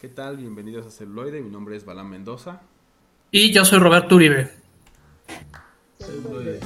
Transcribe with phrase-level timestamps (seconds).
[0.00, 0.36] ¿Qué tal?
[0.36, 1.42] Bienvenidos a Celuloide.
[1.42, 2.60] Mi nombre es Balán Mendoza.
[3.32, 4.48] Y yo soy Roberto Uribe.
[5.98, 6.60] Celuloide.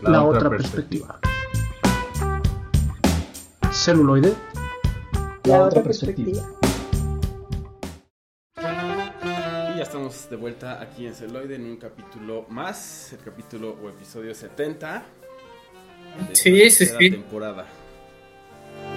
[0.00, 1.20] La, otra, perspectiva.
[3.70, 4.32] Celuloide.
[5.44, 6.42] La, otra perspectiva.
[8.56, 13.90] Y ya estamos de vuelta aquí en Celuloide en un capítulo más, el capítulo o
[13.90, 15.04] episodio 70.
[16.30, 17.10] De sí, sí, sí.
[17.10, 17.66] temporada.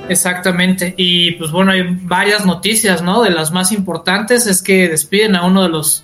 [0.09, 0.93] Exactamente.
[0.97, 3.23] Y pues bueno, hay varias noticias, ¿no?
[3.23, 6.03] De las más importantes es que despiden a uno de los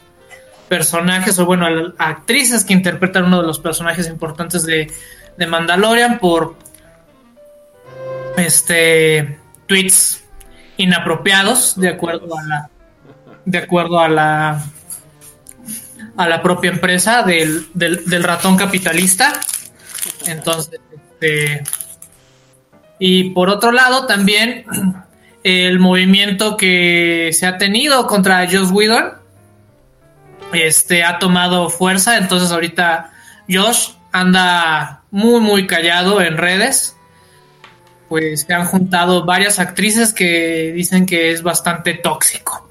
[0.67, 4.91] personajes, o bueno, a, actrices que interpretan uno de los personajes importantes de,
[5.37, 6.55] de Mandalorian por
[8.37, 10.23] este tweets
[10.77, 12.69] inapropiados, de acuerdo a la
[13.45, 14.63] de acuerdo a la
[16.15, 19.33] a la propia empresa del, del, del ratón capitalista.
[20.25, 21.63] Entonces, este,
[22.99, 24.65] y por otro lado, también
[25.43, 29.13] el movimiento que se ha tenido contra Josh Whedon
[30.53, 32.17] este, ha tomado fuerza.
[32.17, 33.11] Entonces, ahorita
[33.49, 36.95] Josh anda muy, muy callado en redes.
[38.09, 42.67] Pues se han juntado varias actrices que dicen que es bastante tóxico.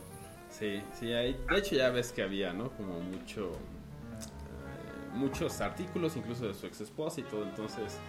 [0.50, 2.70] Sí, sí, hay, de hecho ya ves que había, ¿no?
[2.70, 8.00] Como mucho, eh, muchos artículos, incluso de su ex esposa y todo, entonces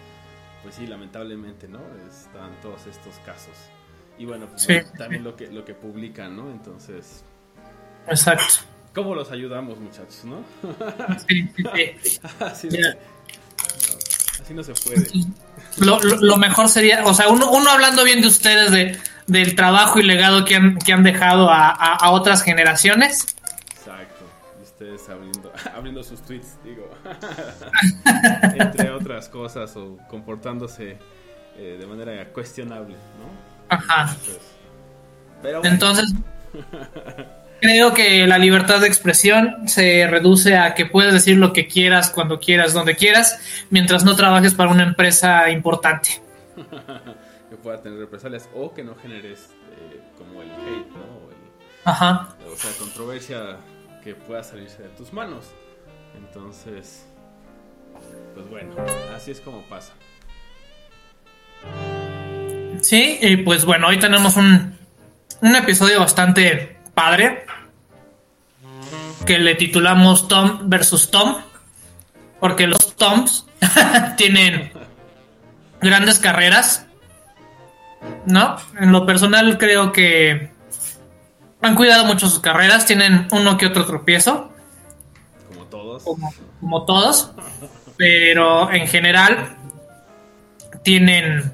[0.63, 1.79] pues sí, lamentablemente, ¿no?
[2.09, 3.55] Están todos estos casos.
[4.17, 6.51] Y bueno, pues también lo que, lo que publican, ¿no?
[6.51, 7.23] Entonces...
[8.07, 8.65] Exacto.
[8.93, 10.43] ¿Cómo los ayudamos, muchachos, no?
[11.27, 12.77] Sí, sí, así, no,
[14.41, 15.07] así, no, se puede.
[15.77, 19.99] Lo, lo, mejor sería, o sea, uno, uno, hablando bien de ustedes, de, del trabajo
[19.99, 23.35] y legado que han, que han dejado a, a, a otras generaciones.
[23.77, 24.18] Exacto.
[24.79, 26.89] Ustedes abriendo, abriendo sus tweets, digo.
[28.55, 30.97] entre otras cosas o comportándose
[31.57, 33.75] eh, de manera cuestionable, ¿no?
[33.75, 34.03] Ajá.
[34.03, 34.39] Entonces,
[35.41, 35.73] pero bueno.
[35.73, 36.13] Entonces
[37.59, 42.09] creo que la libertad de expresión se reduce a que puedes decir lo que quieras,
[42.09, 46.21] cuando quieras, donde quieras, mientras no trabajes para una empresa importante.
[47.49, 51.29] que pueda tener represalias o que no generes eh, como el hate, ¿no?
[51.31, 52.29] El, Ajá.
[52.49, 53.57] o sea, controversia
[54.09, 55.45] que pueda salirse de tus manos.
[56.17, 57.05] Entonces,
[58.33, 58.73] pues bueno,
[59.15, 59.93] así es como pasa.
[62.81, 64.75] Sí, y pues bueno, hoy tenemos un,
[65.41, 67.45] un episodio bastante padre
[69.27, 71.35] que le titulamos Tom versus Tom,
[72.39, 73.45] porque los Toms
[74.17, 74.71] tienen
[75.81, 76.87] grandes carreras,
[78.25, 78.55] ¿no?
[78.79, 80.49] En lo personal creo que
[81.61, 84.51] han cuidado mucho sus carreras, tienen uno que otro tropiezo.
[85.47, 86.03] Como todos.
[86.03, 87.31] Como, como todos.
[87.97, 89.57] Pero en general
[90.83, 91.51] tienen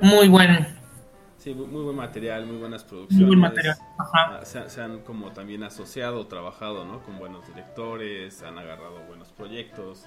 [0.00, 0.80] muy buen
[1.40, 3.26] Sí, muy buen material, muy buenas producciones.
[3.26, 3.74] Muy buen material.
[3.96, 4.44] Ajá.
[4.44, 7.02] Se, se, han como también asociado, trabajado, ¿no?
[7.02, 10.04] Con buenos directores, han agarrado buenos proyectos.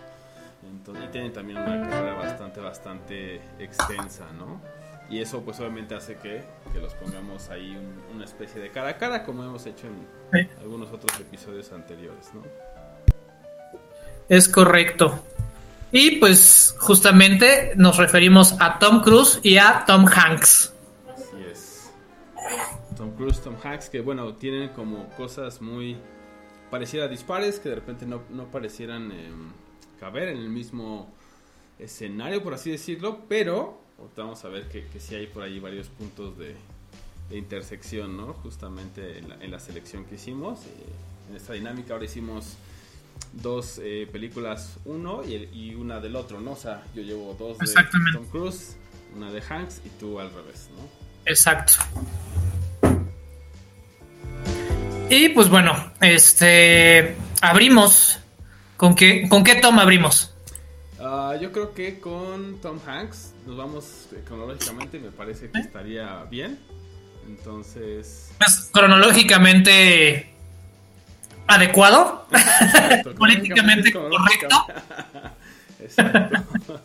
[0.61, 4.61] Entonces, y tienen también una carrera bastante, bastante extensa, ¿no?
[5.09, 8.89] Y eso pues obviamente hace que, que los pongamos ahí un, una especie de cara
[8.89, 12.41] a cara, como hemos hecho en algunos otros episodios anteriores, ¿no?
[14.29, 15.23] Es correcto.
[15.91, 20.73] Y pues justamente nos referimos a Tom Cruise y a Tom Hanks.
[21.13, 21.91] Así es.
[22.97, 25.97] Tom Cruise, Tom Hanks, que bueno, tienen como cosas muy
[26.71, 29.31] parecidas dispares, que de repente no, no parecieran eh,
[29.99, 31.13] caber en el mismo
[31.77, 33.82] escenario, por así decirlo, pero
[34.15, 36.55] vamos a ver que, que sí hay por ahí varios puntos de,
[37.29, 38.33] de intersección, ¿no?
[38.33, 40.59] Justamente en la, en la selección que hicimos.
[40.61, 42.57] Eh, en esta dinámica ahora hicimos
[43.31, 46.51] dos eh, películas, uno y, el, y, una del otro, ¿no?
[46.51, 47.73] O sea, yo llevo dos de
[48.13, 48.75] Tom Cruise,
[49.15, 50.87] una de Hanks y tú al revés, ¿no?
[51.25, 51.73] Exacto.
[55.09, 58.19] Y pues bueno, este abrimos.
[58.77, 60.32] ¿Con qué, con qué Tom abrimos?
[61.33, 65.61] Uh, yo creo que con Tom Hanks nos vamos eh, cronológicamente, me parece que ¿Eh?
[65.61, 66.59] estaría bien.
[67.27, 68.31] Entonces.
[68.37, 70.33] Pues, cronológicamente
[71.47, 74.65] adecuado, Exacto, políticamente correcto.
[75.79, 76.43] Exacto.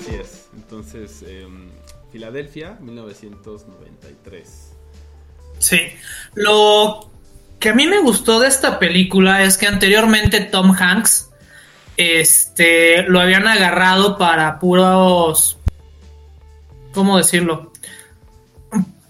[0.00, 0.48] Así es.
[0.54, 1.46] Entonces, eh,
[2.12, 4.72] Filadelfia, 1993.
[5.58, 5.80] Sí.
[6.34, 7.10] Lo
[7.58, 11.29] que a mí me gustó de esta película es que anteriormente Tom Hanks
[12.00, 15.58] este, lo habían agarrado para puros.
[16.92, 17.72] ¿Cómo decirlo?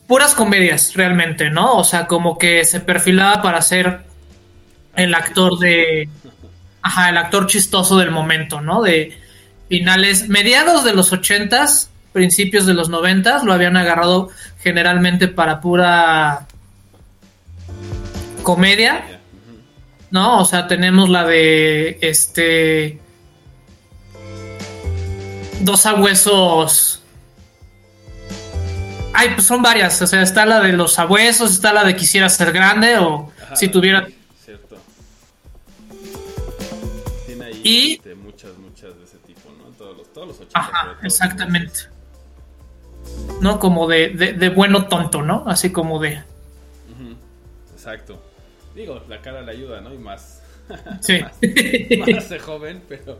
[0.06, 1.76] Puras comedias, realmente, ¿no?
[1.76, 4.00] O sea, como que se perfilaba para ser
[4.96, 6.08] el actor de.
[6.82, 8.82] Ajá, el actor chistoso del momento, ¿no?
[8.82, 9.16] De
[9.68, 14.30] finales, mediados de los ochentas, principios de los noventas, lo habían agarrado
[14.62, 16.48] generalmente para pura
[18.42, 19.19] comedia,
[20.10, 20.40] ¿no?
[20.40, 23.00] O sea, tenemos la de este
[25.60, 27.02] dos abuesos.
[29.12, 30.00] Ay, pues son varias.
[30.02, 33.68] O sea, está la de los abuesos, está la de quisiera ser grande o si
[33.68, 34.06] tuviera.
[34.44, 34.76] Cierto.
[37.26, 37.92] Tiene ahí y...
[37.94, 39.64] Este, muchas, muchas de ese tipo, ¿no?
[39.76, 41.80] Todos los, todos los Ajá, exactamente.
[43.40, 43.58] ¿No?
[43.58, 45.44] Como de, de, bueno tonto, ¿no?
[45.46, 46.22] Así como de.
[47.74, 48.22] Exacto.
[48.74, 49.92] Digo, la cara le ayuda, ¿no?
[49.92, 50.42] Y más.
[51.00, 51.20] Sí.
[51.98, 53.18] más, de joven, pero.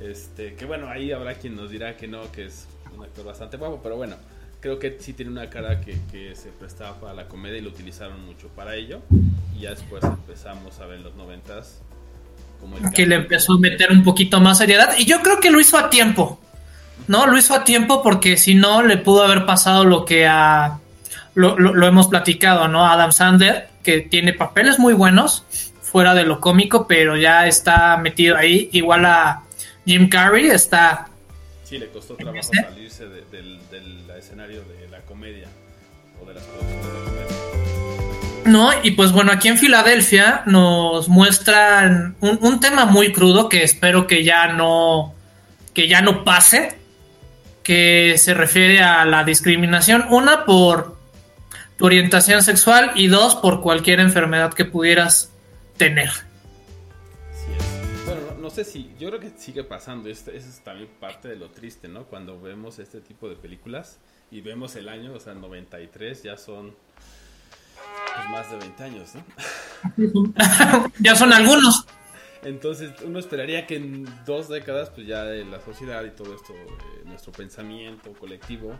[0.00, 3.56] Este, que bueno, ahí habrá quien nos dirá que no, que es un actor bastante
[3.56, 4.16] guapo, pero bueno,
[4.60, 7.70] creo que sí tiene una cara que, que se prestaba para la comedia y lo
[7.70, 9.00] utilizaron mucho para ello.
[9.56, 11.80] Y ya después empezamos a ver en los noventas
[12.64, 14.94] como que le empezó a meter un poquito más seriedad.
[14.98, 16.40] Y yo creo que lo hizo a tiempo.
[17.08, 20.78] No, lo hizo a tiempo porque si no le pudo haber pasado lo que a
[21.34, 22.86] lo, lo, hemos platicado, ¿no?
[22.86, 25.44] Adam Sander, que tiene papeles muy buenos
[25.80, 28.68] fuera de lo cómico, pero ya está metido ahí.
[28.72, 29.42] Igual a
[29.86, 31.08] Jim Carrey está.
[31.62, 33.60] Sí, le costó trabajo salirse del,
[34.18, 35.48] escenario de la comedia
[36.20, 38.42] o de las producciones de comedia.
[38.46, 43.62] No, y pues bueno, aquí en Filadelfia nos muestran un, un, tema muy crudo que
[43.62, 45.14] espero que ya no
[45.74, 46.76] que ya no pase,
[47.62, 50.93] que se refiere a la discriminación, una por
[51.76, 55.30] tu orientación sexual y dos por cualquier enfermedad que pudieras
[55.76, 56.10] tener
[58.54, 62.04] sé si, yo creo que sigue pasando, eso es también parte de lo triste, ¿no?
[62.04, 63.98] Cuando vemos este tipo de películas
[64.30, 66.74] y vemos el año, o sea, 93, ya son
[68.14, 69.10] pues, más de 20 años,
[69.96, 70.92] ¿no?
[71.00, 71.84] ya son algunos.
[72.44, 77.02] Entonces uno esperaría que en dos décadas, pues ya la sociedad y todo esto, eh,
[77.06, 78.78] nuestro pensamiento colectivo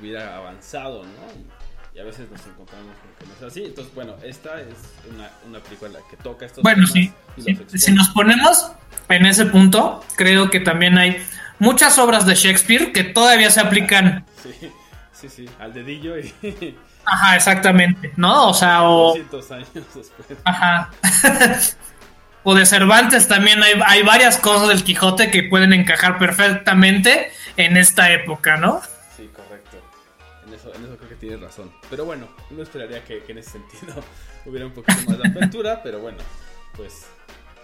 [0.00, 1.61] hubiera avanzado, ¿no?
[1.94, 3.64] Y a veces nos encontramos con que no es así.
[3.64, 4.68] Entonces, bueno, esta es
[5.12, 7.12] una, una película que toca estos Bueno, sí.
[7.74, 8.72] Si, nos ponemos
[9.08, 11.22] en ese punto, creo que también hay
[11.58, 14.24] muchas obras de Shakespeare que todavía se aplican.
[14.42, 14.70] Sí,
[15.12, 16.32] sí, sí, al dedillo y...
[17.04, 18.48] Ajá, exactamente, ¿no?
[18.48, 19.14] O sea, o...
[19.14, 20.38] años después.
[20.44, 20.90] Ajá.
[22.44, 27.76] o de Cervantes también hay, hay varias cosas del Quijote que pueden encajar perfectamente en
[27.76, 28.80] esta época, ¿no?
[31.22, 31.72] Tienes razón.
[31.88, 33.94] Pero bueno, uno esperaría que, en ese sentido
[34.44, 36.18] hubiera un poquito más de apertura, pero bueno,
[36.76, 37.06] pues,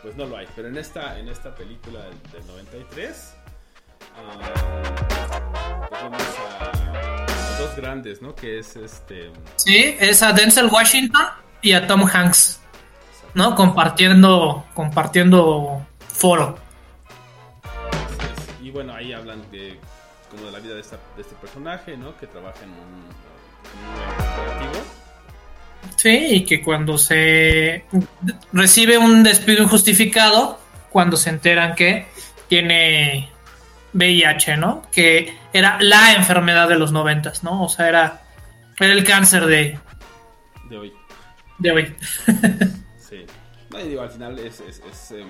[0.00, 0.46] pues no lo hay.
[0.54, 3.34] Pero en esta, en esta película del, 93,
[4.16, 6.22] ah, pues vamos
[6.60, 8.34] a, dos grandes, ¿no?
[8.36, 9.32] Que es este...
[9.56, 11.26] Sí, es a Denzel Washington
[11.60, 12.60] y a Tom Hanks,
[13.34, 13.56] ¿no?
[13.56, 16.56] Compartiendo, compartiendo foro.
[18.62, 19.80] Y bueno, ahí hablan de
[20.30, 22.16] como de la vida de, de este personaje, ¿no?
[22.16, 23.08] Que trabaja en un
[25.96, 27.84] Sí, y que cuando se
[28.52, 30.60] recibe un despido injustificado,
[30.90, 32.06] cuando se enteran que
[32.48, 33.28] tiene
[33.92, 34.82] VIH, ¿no?
[34.92, 37.64] Que era la enfermedad de los noventas, ¿no?
[37.64, 38.22] O sea, era,
[38.78, 39.78] era el cáncer de...
[40.68, 40.92] De hoy.
[41.58, 41.96] De hoy.
[42.98, 43.24] sí.
[43.70, 44.60] No, digo, al final es...
[44.60, 45.28] es, es em,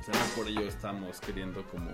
[0.00, 1.90] o sea, por ello estamos queriendo como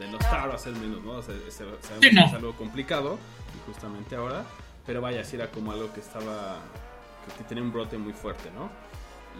[0.00, 1.12] denostar o hacer menos, ¿no?
[1.12, 3.18] O sea, sabemos que es algo complicado,
[3.54, 4.44] y justamente ahora
[4.90, 6.58] pero vaya, si era como algo que estaba,
[7.38, 8.70] que, tenía un brote muy fuerte, ¿no?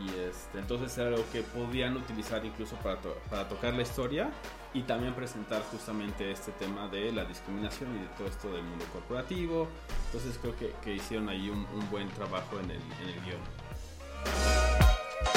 [0.00, 4.30] Y este, entonces era algo que podían utilizar incluso para, para tocar la historia
[4.72, 8.84] y también presentar justamente este tema de la discriminación y de todo esto del mundo
[8.92, 9.68] corporativo.
[10.06, 13.40] Entonces creo que, que hicieron ahí un, un, buen trabajo en el, en el guion.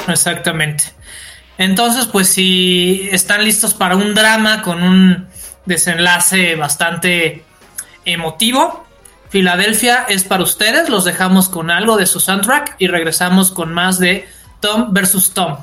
[0.08, 0.94] Exactamente.
[1.58, 5.28] Entonces, pues si están listos para un drama con un
[5.66, 7.44] desenlace bastante
[8.06, 8.86] emotivo,
[9.30, 10.90] Filadelfia es para ustedes.
[10.90, 14.28] Los dejamos con algo de su soundtrack y regresamos con más de
[14.60, 15.58] Tom versus Tom.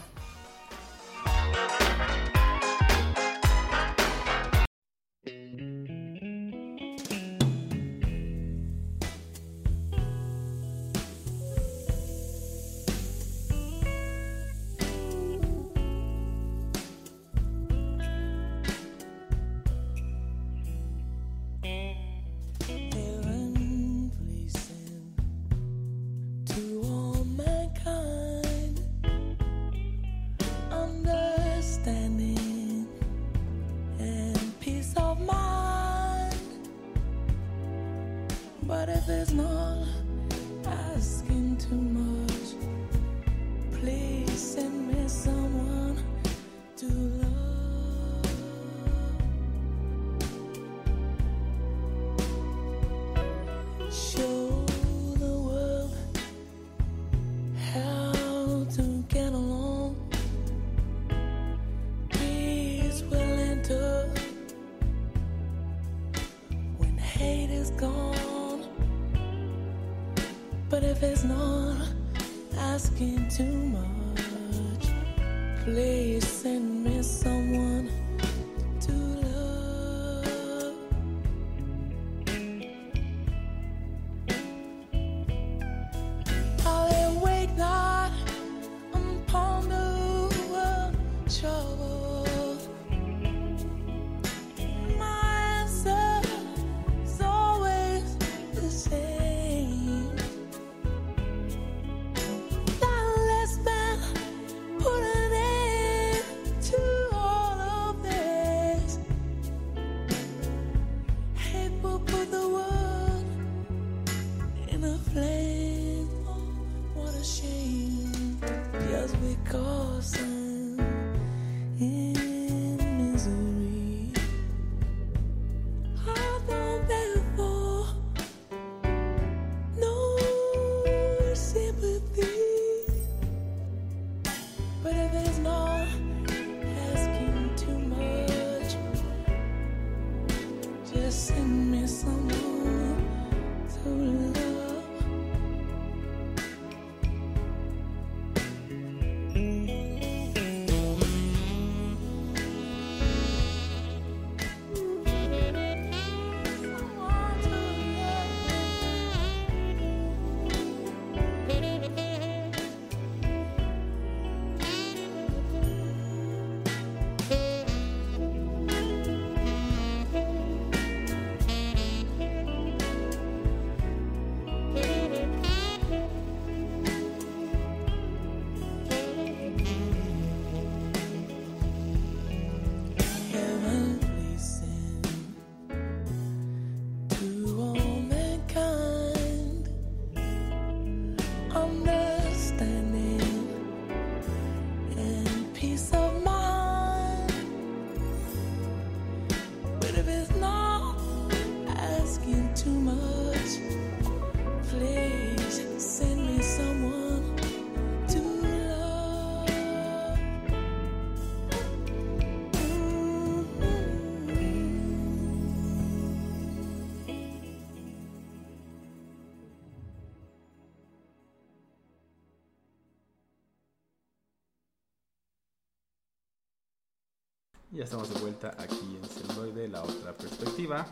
[227.72, 230.86] Ya estamos de vuelta aquí en Celuloide, la otra perspectiva.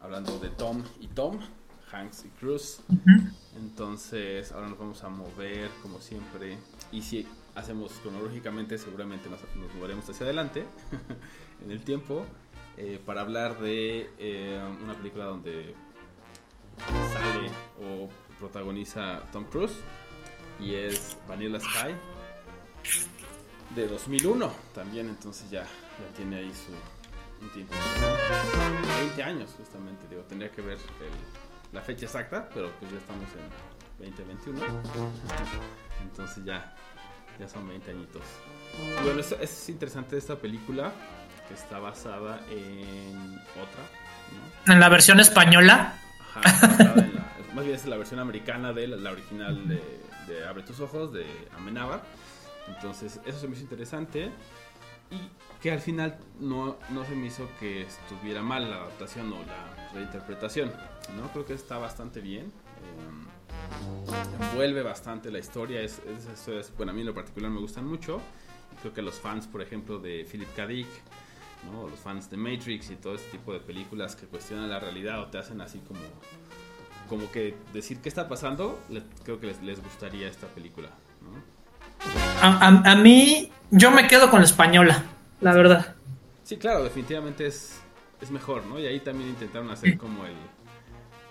[0.00, 1.38] Hablando de Tom y Tom,
[1.92, 2.80] Hanks y Cruz.
[3.56, 6.56] Entonces, ahora nos vamos a mover como siempre.
[6.92, 10.64] Y si hacemos cronológicamente, seguramente nos, nos moveremos hacia adelante
[11.64, 12.24] en el tiempo.
[12.78, 15.74] eh, para hablar de eh, una película donde
[17.12, 17.50] sale
[17.82, 19.76] o protagoniza Tom Cruise.
[20.58, 21.94] Y es Vanilla Sky
[23.74, 26.72] de 2001 también, entonces ya, ya tiene ahí su
[27.44, 27.74] un tiempo.
[28.98, 33.28] 20 años justamente, digo, tendría que ver el- la fecha exacta, pero pues ya estamos
[33.32, 34.60] en 2021.
[36.02, 36.74] Entonces ya,
[37.38, 38.22] ya son 20 añitos.
[39.00, 40.92] Y bueno, es, es interesante esta película
[41.48, 43.82] que está basada en otra,
[44.66, 44.72] ¿no?
[44.72, 45.98] En la versión española,
[46.34, 50.46] Ajá, en la- más bien es la versión americana de la, la original de, de
[50.46, 52.02] Abre tus ojos de Amenábar.
[52.68, 54.30] Entonces, eso se me hizo interesante.
[55.10, 55.18] Y
[55.62, 59.90] que al final no, no se me hizo que estuviera mal la adaptación o la
[59.94, 60.72] reinterpretación.
[61.16, 61.28] ¿no?
[61.32, 62.46] Creo que está bastante bien.
[62.46, 65.80] eh, envuelve bastante la historia.
[65.80, 68.20] Es, esas historias, bueno, a mí en lo particular me gustan mucho.
[68.80, 70.66] Creo que los fans, por ejemplo, de Philip K.
[70.66, 70.88] Dick,
[71.72, 71.88] ¿no?
[71.88, 75.26] los fans de Matrix y todo este tipo de películas que cuestionan la realidad o
[75.28, 76.00] te hacen así como
[77.08, 80.88] como que decir qué está pasando, le- creo que les, les gustaría esta película.
[81.22, 81.55] ¿no?
[82.42, 85.02] A, a- a mí, yo me quedo con la española,
[85.40, 85.94] la verdad.
[86.44, 87.80] Sí, claro, definitivamente es,
[88.20, 88.78] es mejor, ¿no?
[88.78, 90.32] Y ahí también intentaron hacer como el,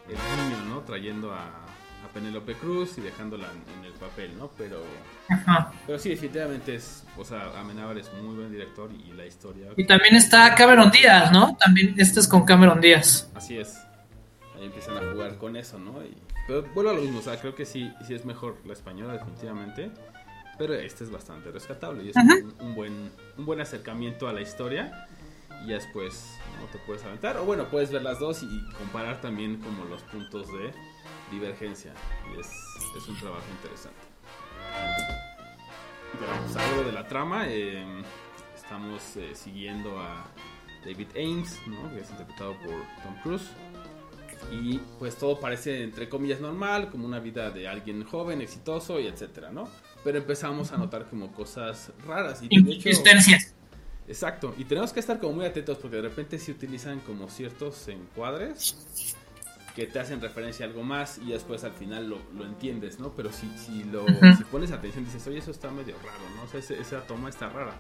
[0.09, 0.15] el
[0.49, 0.81] niño, ¿no?
[0.81, 4.51] Trayendo a, a Penélope Cruz y dejándola en, en el papel, ¿no?
[4.57, 4.83] Pero,
[5.29, 5.71] Ajá.
[5.87, 9.67] pero sí, definitivamente es, o sea, Amenábar es muy buen director y la historia...
[9.77, 11.55] Y también está Cameron Díaz, ¿no?
[11.57, 13.29] También este es con Cameron Díaz.
[13.35, 13.77] Así es.
[14.57, 16.03] Ahí empiezan a jugar con eso, ¿no?
[16.03, 16.15] Y-
[16.47, 19.13] pero vuelvo a lo mismo, o sea, creo que sí, sí es mejor la española,
[19.13, 19.89] definitivamente.
[20.57, 24.41] Pero este es bastante rescatable y es un, un buen, un buen acercamiento a la
[24.41, 25.07] historia.
[25.63, 27.37] Y ya después no te puedes aventar.
[27.37, 30.71] O bueno, puedes ver las dos y comparar también como los puntos de
[31.31, 31.93] divergencia.
[32.35, 32.47] Y es,
[32.97, 33.97] es un trabajo interesante.
[36.19, 37.45] Pero pues, algo de la trama.
[37.47, 37.83] eh,
[38.55, 40.25] estamos eh, siguiendo a
[40.85, 41.89] David Ames, ¿no?
[41.93, 42.71] que es interpretado por
[43.03, 43.49] Tom Cruise.
[44.51, 49.07] y pues todo parece entre comillas normal, como una vida de alguien joven, exitoso y
[49.07, 49.67] etcétera, ¿no?
[50.05, 52.89] Pero empezamos a notar como cosas raras y de hecho,
[54.07, 57.87] exacto, y tenemos que estar como muy atentos porque de repente se utilizan como ciertos
[57.89, 58.77] encuadres
[59.75, 63.09] que te hacen referencia a algo más y después al final lo, lo entiendes, ¿no?
[63.09, 64.05] Pero si, si lo
[64.37, 66.43] si pones atención dices, oye, eso está medio raro, ¿no?
[66.43, 67.73] O sea, ese- esa toma está rara.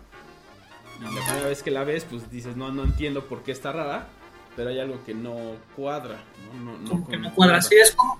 [0.99, 3.71] Y la primera vez que la ves, pues dices, no, no entiendo por qué está
[3.71, 4.07] rara,
[4.55, 5.37] pero hay algo que no
[5.75, 6.17] cuadra,
[6.55, 6.71] ¿no?
[6.71, 7.61] No, no como que no cuadra.
[7.61, 8.19] Sí, es como-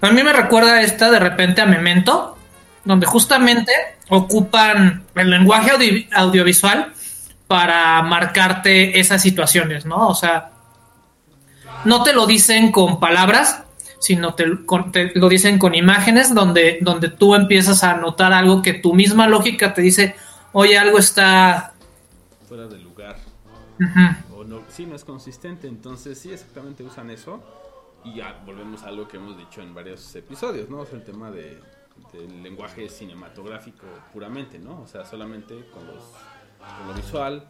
[0.00, 2.37] A mí me recuerda esta de repente a Memento,
[2.84, 3.72] donde justamente
[4.08, 6.92] ocupan el lenguaje audi- audiovisual
[7.46, 10.08] para marcarte esas situaciones, ¿no?
[10.08, 10.50] O sea,
[11.84, 13.62] no te lo dicen con palabras,
[14.00, 18.62] sino te, con- te lo dicen con imágenes donde, donde tú empiezas a notar algo
[18.62, 20.14] que tu misma lógica te dice,
[20.52, 21.72] oye, algo está...
[22.48, 23.16] fuera de lugar.
[24.34, 25.68] O no, sí, no es consistente.
[25.68, 27.42] Entonces, sí, exactamente usan eso.
[28.04, 30.78] Y ya volvemos a algo que hemos dicho en varios episodios, ¿no?
[30.80, 31.60] O sea, el tema de,
[32.12, 34.82] del lenguaje cinematográfico puramente, ¿no?
[34.82, 36.02] O sea, solamente con, los,
[36.78, 37.48] con lo visual,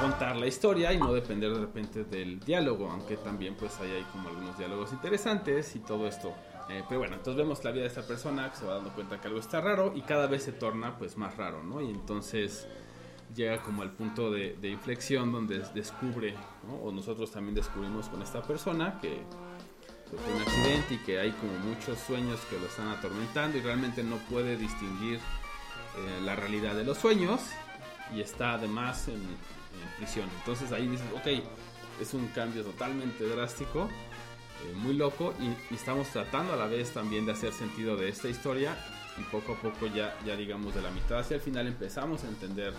[0.00, 4.02] contar la historia y no depender de repente del diálogo, aunque también pues ahí hay
[4.04, 6.32] como algunos diálogos interesantes y todo esto.
[6.68, 9.20] Eh, pero bueno, entonces vemos la vida de esta persona que se va dando cuenta
[9.20, 11.80] que algo está raro y cada vez se torna pues más raro, ¿no?
[11.80, 12.66] Y entonces
[13.34, 16.34] llega como al punto de, de inflexión donde descubre,
[16.66, 16.74] ¿no?
[16.76, 19.20] o nosotros también descubrimos con esta persona que
[20.10, 23.60] pues, fue un accidente y que hay como muchos sueños que lo están atormentando y
[23.60, 27.40] realmente no puede distinguir eh, la realidad de los sueños
[28.14, 29.20] y está además en,
[29.98, 30.28] prisión.
[30.38, 31.44] Entonces ahí dices, ok,
[32.00, 33.88] es un cambio totalmente drástico,
[34.64, 38.08] eh, muy loco y, y estamos tratando a la vez también de hacer sentido de
[38.08, 38.76] esta historia
[39.18, 42.28] y poco a poco ya, ya digamos de la mitad hacia el final empezamos a
[42.28, 42.72] entender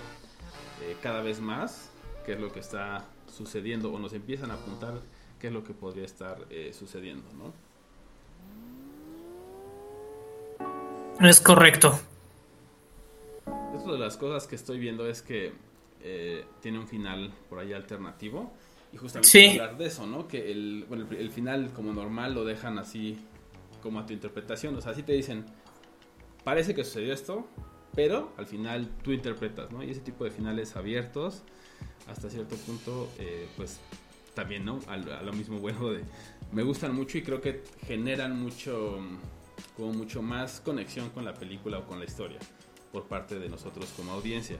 [0.81, 1.89] eh, cada vez más
[2.25, 4.99] qué es lo que está sucediendo o nos empiezan a apuntar
[5.39, 7.53] qué es lo que podría estar eh, sucediendo, ¿no?
[11.27, 11.99] Es correcto.
[13.75, 15.53] Otra de las cosas que estoy viendo es que
[16.01, 18.51] eh, tiene un final por ahí alternativo.
[18.93, 19.47] Y justamente Sí.
[19.59, 20.27] hablar de eso, ¿no?
[20.27, 23.17] Que el, bueno, el, el final como normal lo dejan así
[23.81, 24.75] como a tu interpretación.
[24.75, 25.45] O sea, así te dicen,
[26.43, 27.47] parece que sucedió esto,
[27.95, 29.83] pero al final tú interpretas, ¿no?
[29.83, 31.43] Y ese tipo de finales abiertos,
[32.07, 33.79] hasta cierto punto, eh, pues
[34.37, 34.79] también, ¿no?
[34.87, 36.03] A, a lo mismo bueno de...
[36.51, 38.99] Me gustan mucho y creo que generan mucho,
[39.75, 42.37] como mucho más conexión con la película o con la historia
[42.91, 44.57] por parte de nosotros como audiencia.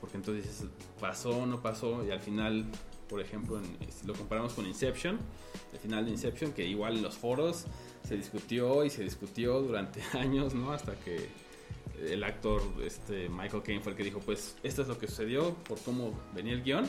[0.00, 0.64] Porque entonces
[1.00, 2.64] pasó no pasó y al final,
[3.08, 5.18] por ejemplo, en- si lo comparamos con Inception,
[5.72, 7.66] el final de Inception, que igual en los foros
[8.08, 10.72] se discutió y se discutió durante años, ¿no?
[10.72, 11.28] Hasta que
[12.08, 15.54] el actor este, Michael Caine fue el que dijo, pues esto es lo que sucedió
[15.68, 16.86] por cómo venía el guion,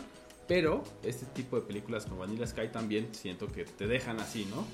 [0.47, 4.65] pero este tipo de películas como Vanilla Sky también siento que te dejan así, ¿no?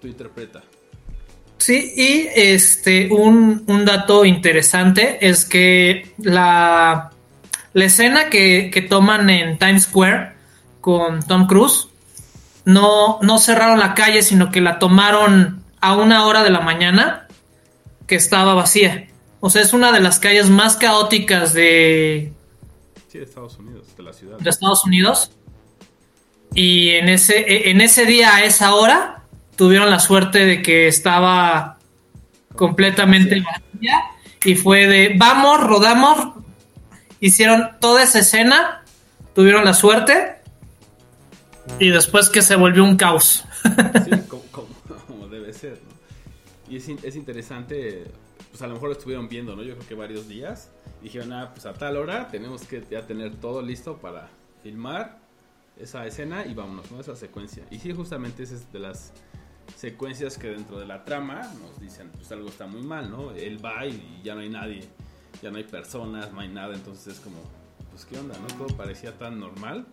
[0.00, 0.62] Tú interpreta.
[1.58, 7.10] Sí, y este, un, un dato interesante es que la,
[7.72, 10.34] la escena que, que toman en Times Square
[10.82, 11.88] con Tom Cruise
[12.66, 17.28] no, no cerraron la calle, sino que la tomaron a una hora de la mañana
[18.06, 19.08] que estaba vacía.
[19.40, 22.33] O sea, es una de las calles más caóticas de,
[23.14, 24.38] Sí, de Estados Unidos, de la ciudad.
[24.40, 25.30] de Estados Unidos.
[26.52, 29.22] Y en ese, e- en ese día, a esa hora,
[29.54, 31.78] tuvieron la suerte de que estaba
[32.56, 34.00] completamente vacía.
[34.44, 36.34] Y fue de, vamos, rodamos.
[37.20, 38.82] Hicieron toda esa escena.
[39.32, 40.38] Tuvieron la suerte.
[41.78, 43.44] Y después que se volvió un caos.
[43.62, 44.66] Sí, como, como-
[45.06, 45.94] como debe ser, ¿no?
[46.72, 48.06] Y es, es interesante,
[48.50, 49.62] pues a lo mejor lo estuvieron viendo, ¿no?
[49.62, 50.70] Yo creo que varios días.
[51.04, 54.30] Dijeron, ah, pues a tal hora tenemos que ya tener todo listo para
[54.62, 55.18] filmar
[55.76, 56.98] esa escena y vámonos, ¿no?
[56.98, 57.62] Esa secuencia.
[57.70, 59.12] Y sí, justamente esa es de las
[59.76, 63.32] secuencias que dentro de la trama nos dicen, pues algo está muy mal, ¿no?
[63.32, 64.88] Él va y ya no hay nadie,
[65.42, 67.36] ya no hay personas, no hay nada, entonces es como,
[67.90, 68.46] pues qué onda, ¿no?
[68.56, 69.86] Todo parecía tan normal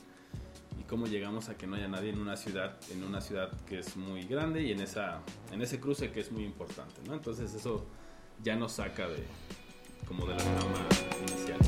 [0.79, 3.79] y cómo llegamos a que no haya nadie en una ciudad en una ciudad que
[3.79, 5.19] es muy grande y en esa
[5.51, 7.85] en ese cruce que es muy importante no entonces eso
[8.41, 9.25] ya nos saca de
[10.07, 10.87] como de la trama
[11.27, 11.59] inicial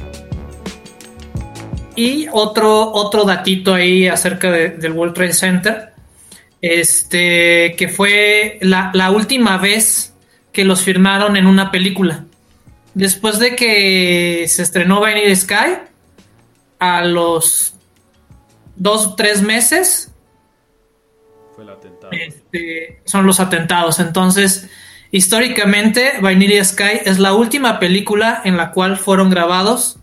[1.96, 5.94] Y otro, otro datito ahí acerca de- del World Trade Center.
[6.62, 10.14] Este, que fue la, la última vez
[10.54, 12.26] que los firmaron en una película.
[12.94, 15.78] Después de que se estrenó Vanilla Sky,
[16.80, 17.74] a los
[18.76, 20.12] dos o tres meses
[21.56, 24.00] fue el atentado este, son los atentados.
[24.00, 24.70] Entonces,
[25.14, 30.00] históricamente, Vanilla Sky es la última película en la cual fueron grabados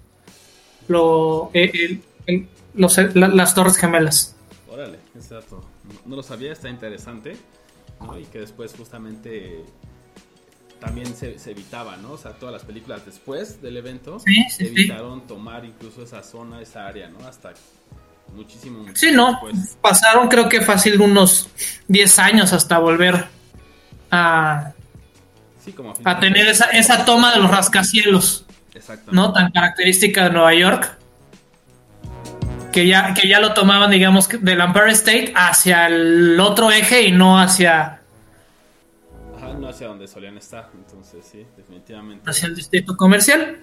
[0.88, 4.34] lo- el- el- los- la- las Torres Gemelas.
[4.70, 5.62] órale ese dato
[6.06, 7.36] no lo sabía, está interesante.
[8.00, 8.18] ¿no?
[8.18, 9.62] Y que después justamente
[10.80, 12.12] también se, se evitaba, ¿no?
[12.12, 14.66] O sea, todas las películas después del evento Sí, sí, sí.
[14.68, 17.18] evitaron tomar incluso esa zona, esa área, ¿no?
[17.28, 17.52] Hasta
[18.34, 19.76] muchísimo, muchísimo Sí, no, después.
[19.82, 21.50] pasaron creo que fácil unos
[21.88, 23.26] 10 años hasta volver
[24.10, 24.72] a,
[25.70, 28.44] Sí, como a tener esa, esa toma de los rascacielos.
[29.10, 29.32] ¿no?
[29.32, 30.96] Tan característica de Nueva York.
[32.72, 37.10] Que ya, que ya lo tomaban, digamos, del Empire State hacia el otro eje y
[37.10, 38.00] no hacia,
[39.36, 42.30] Ajá, no hacia donde solían estar, entonces sí, definitivamente.
[42.30, 43.58] hacia el distrito comercial.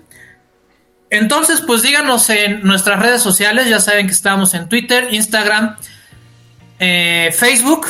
[1.10, 5.78] Entonces, pues díganos en nuestras redes sociales, ya saben que estamos en Twitter, Instagram,
[6.80, 7.88] eh, Facebook.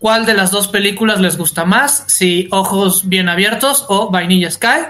[0.00, 2.04] ¿Cuál de las dos películas les gusta más?
[2.06, 4.86] Si Ojos Bien Abiertos o Vainilla Sky.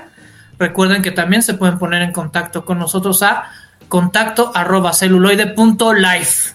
[0.56, 3.50] Recuerden que también se pueden poner en contacto con nosotros a
[3.88, 6.54] contacto arroba celuloide punto life.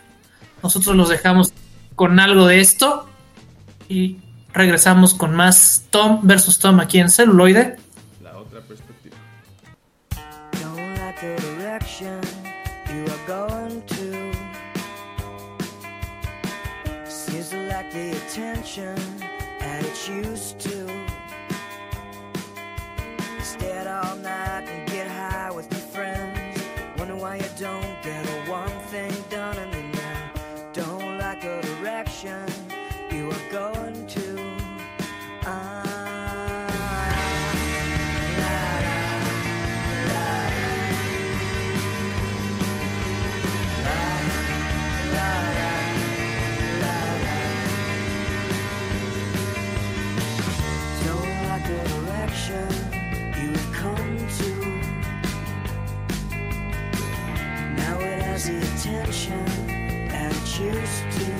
[0.63, 1.51] Nosotros los dejamos
[1.95, 3.09] con algo de esto
[3.89, 4.19] y
[4.53, 7.75] regresamos con más Tom versus Tom aquí en celuloide.
[8.23, 9.17] La otra perspectiva.
[10.61, 12.24] Don't like
[52.47, 54.49] you have come to.
[57.75, 59.45] Now it has the attention
[60.09, 61.34] that it used to.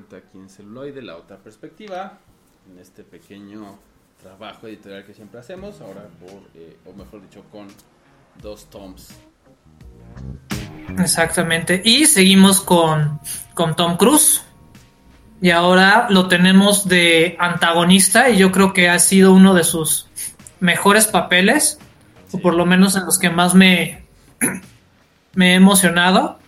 [0.00, 2.18] Vuelta aquí en Celuloide, la otra perspectiva,
[2.70, 3.78] en este pequeño
[4.22, 7.68] trabajo editorial que siempre hacemos, ahora por, eh, o mejor dicho, con
[8.40, 9.14] dos toms.
[10.98, 11.82] Exactamente.
[11.84, 13.20] Y seguimos con,
[13.54, 14.42] con Tom Cruise.
[15.42, 20.06] Y ahora lo tenemos de antagonista y yo creo que ha sido uno de sus
[20.60, 21.78] mejores papeles,
[22.32, 24.04] o por lo menos en los que más me,
[25.34, 26.38] me he emocionado.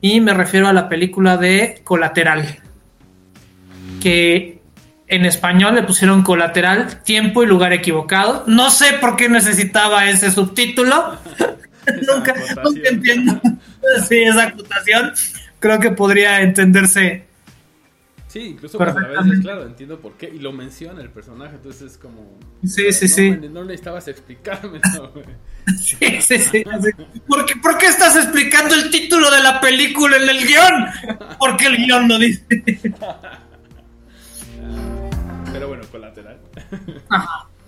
[0.00, 2.62] Y me refiero a la película de Colateral,
[4.00, 4.58] que
[5.08, 8.44] en español le pusieron colateral, tiempo y lugar equivocado.
[8.46, 11.16] No sé por qué necesitaba ese subtítulo.
[12.06, 13.40] nunca, nunca entiendo.
[14.08, 15.12] sí, esa acotación.
[15.58, 17.26] Creo que podría entenderse.
[18.28, 20.28] Sí, incluso cuando a veces, claro, entiendo por qué.
[20.28, 22.38] Y lo menciona el personaje, entonces es como.
[22.62, 23.30] Sí, sí, sí.
[23.30, 24.80] No necesitabas explicarme,
[25.80, 26.64] sí, sí, sí.
[27.26, 31.18] ¿Por qué, ¿Por qué estás explicando el título de la película en el guion?
[31.38, 32.44] Porque el guion lo dice.
[35.52, 36.38] Pero bueno, colateral.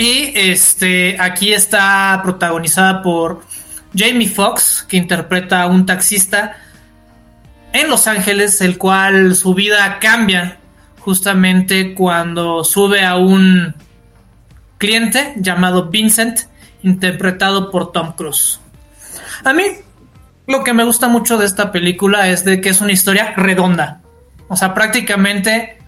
[0.00, 3.42] Y este, aquí está protagonizada por
[3.94, 6.56] Jamie Foxx, que interpreta a un taxista
[7.74, 10.56] en Los Ángeles, el cual su vida cambia
[11.00, 13.74] justamente cuando sube a un
[14.78, 16.40] cliente llamado Vincent,
[16.82, 18.58] interpretado por Tom Cruise.
[19.44, 19.64] A mí
[20.46, 24.00] lo que me gusta mucho de esta película es de que es una historia redonda.
[24.52, 25.78] O sea, prácticamente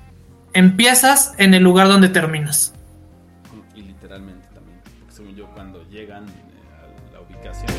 [0.53, 2.73] empiezas en el lugar donde terminas.
[3.75, 6.31] Y literalmente también, porque según yo cuando llegan eh,
[6.81, 7.73] a la ubicación,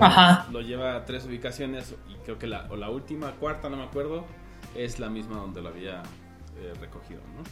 [0.00, 0.46] Ajá.
[0.50, 3.84] lo lleva a tres ubicaciones y creo que la, o la última, cuarta, no me
[3.84, 4.24] acuerdo,
[4.74, 6.02] es la misma donde lo había
[6.58, 7.44] eh, recogido, ¿no?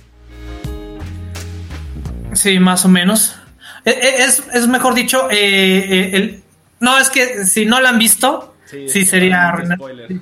[2.34, 3.36] Sí, más o menos.
[3.84, 6.42] Eh, Es, es mejor dicho, eh, el,
[6.80, 10.08] no, es que si no la han visto, sí, sería spoiler.
[10.08, 10.18] Sí,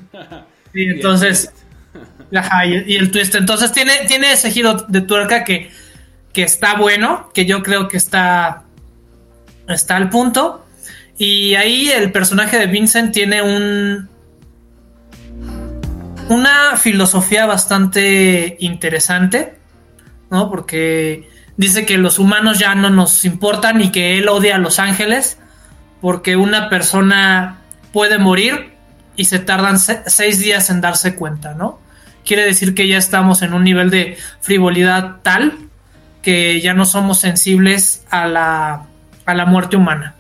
[0.75, 1.53] entonces,
[2.31, 3.35] y, el twist.
[3.35, 5.71] Entonces tiene, tiene ese giro de tuerca que,
[6.33, 8.65] que está bueno, que yo creo que está,
[9.69, 10.65] está al punto.
[11.17, 14.09] Y ahí el personaje de Vincent tiene un
[16.29, 19.55] una filosofía bastante interesante,
[20.31, 20.51] ¿no?
[20.51, 24.79] Porque dice que los humanos ya no nos importan y que él odia a los
[24.79, 25.39] ángeles
[26.01, 27.59] porque una persona
[27.93, 28.73] puede morir
[29.17, 31.81] y se tardan seis días en darse cuenta, ¿no?
[32.29, 35.71] Quiere decir que ya estamos en un nivel de frivolidad tal
[36.21, 38.87] que ya no somos sensibles a la,
[39.25, 40.15] a la muerte humana.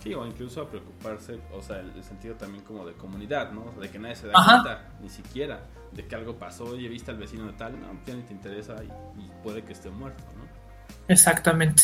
[0.00, 3.72] Sí, o incluso a preocuparse, o sea, el, el sentido también como de comunidad, ¿no?
[3.80, 4.62] De que nadie se da Ajá.
[4.62, 5.58] cuenta, ni siquiera,
[5.90, 8.76] de que algo pasó, oye, viste al vecino de tal, no, ya ni te interesa
[8.84, 10.44] y, y puede que esté muerto, ¿no?
[11.08, 11.82] Exactamente.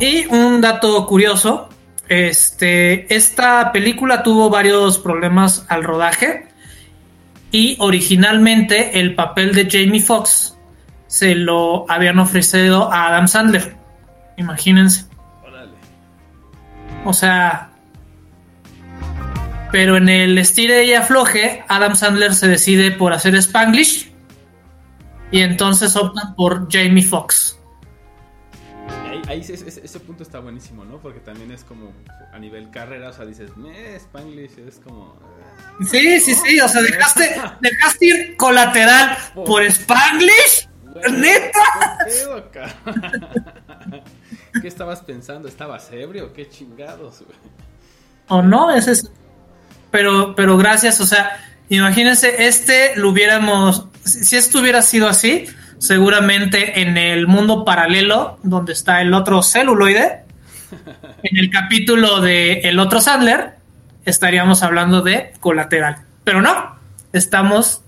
[0.00, 1.68] Y un dato curioso,
[2.08, 6.51] este, esta película tuvo varios problemas al rodaje
[7.52, 10.58] y originalmente el papel de Jamie Foxx
[11.06, 13.76] se lo habían ofrecido a Adam Sandler.
[14.38, 15.04] Imagínense.
[15.44, 15.72] Órale.
[17.04, 17.70] O sea,
[19.70, 24.10] pero en el estire y afloje, Adam Sandler se decide por hacer Spanglish
[25.30, 27.58] y entonces optan por Jamie Foxx.
[29.06, 30.98] Ahí, ahí ese, ese, ese, punto está buenísimo, ¿no?
[30.98, 31.92] Porque también es como
[32.32, 35.18] a nivel carrera, o sea, dices, me, Spanglish es como...
[35.90, 40.68] Sí, sí, sí, o sea, dejaste, dejaste ir colateral por Spanglish.
[41.10, 41.98] ¿Neta?
[44.60, 45.48] ¿Qué estabas pensando?
[45.48, 46.32] ¿Estabas ebrio?
[46.32, 47.38] ¿Qué chingados, güey?
[48.28, 49.10] O no, ese es.
[49.90, 51.38] Pero, pero gracias, o sea,
[51.68, 53.86] imagínense, este lo hubiéramos.
[54.04, 55.46] Si si esto hubiera sido así,
[55.78, 60.24] seguramente en el mundo paralelo, donde está el otro celuloide,
[61.22, 63.61] en el capítulo de El otro Sandler,
[64.04, 66.04] estaríamos hablando de colateral.
[66.24, 66.76] Pero no,
[67.12, 67.82] estamos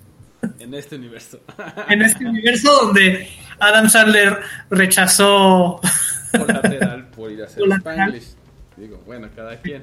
[0.59, 1.40] En este universo.
[1.88, 5.81] en este universo donde Adam Sandler rechazó.
[6.33, 7.62] Colateral por ir a hacer.
[7.64, 8.35] Spanglish.
[8.77, 9.83] Digo, bueno, cada quien.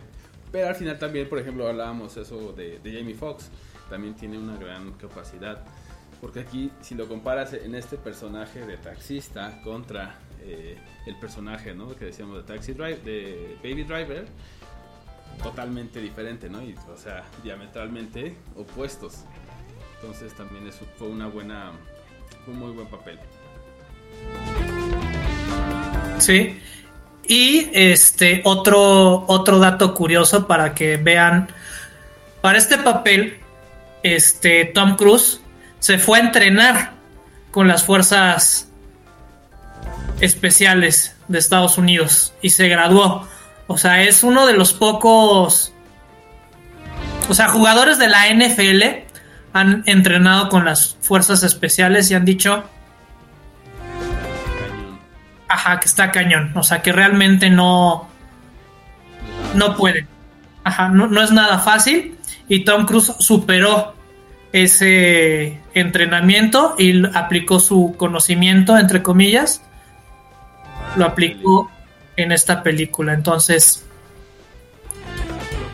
[0.51, 3.49] Pero al final también, por ejemplo, hablábamos eso de, de Jamie Foxx.
[3.89, 5.63] También tiene una gran capacidad.
[6.19, 11.95] Porque aquí, si lo comparas en este personaje de taxista contra eh, el personaje, ¿no?
[11.95, 14.25] Que decíamos de Taxi Drive, de Baby Driver,
[15.41, 16.59] totalmente diferente, ¿no?
[16.59, 19.25] O sea, diametralmente opuestos.
[19.95, 21.71] Entonces también eso fue una buena,
[22.47, 23.19] un muy buen papel.
[26.19, 26.59] Sí.
[27.27, 31.49] Y este otro, otro dato curioso para que vean.
[32.41, 33.37] Para este papel,
[34.03, 35.39] este Tom Cruise
[35.79, 36.93] se fue a entrenar
[37.51, 38.69] con las fuerzas
[40.19, 43.27] especiales de Estados Unidos y se graduó.
[43.71, 45.73] O sea, es uno de los pocos.
[47.29, 48.83] O sea, jugadores de la NFL
[49.53, 52.65] han entrenado con las fuerzas especiales y han dicho,
[55.47, 56.51] ajá, que está cañón.
[56.55, 58.09] O sea, que realmente no,
[59.55, 60.05] no pueden.
[60.65, 62.17] Ajá, no, no es nada fácil.
[62.49, 63.95] Y Tom Cruise superó
[64.51, 69.61] ese entrenamiento y aplicó su conocimiento, entre comillas,
[70.97, 71.71] lo aplicó
[72.21, 73.13] en esta película.
[73.13, 73.85] Entonces,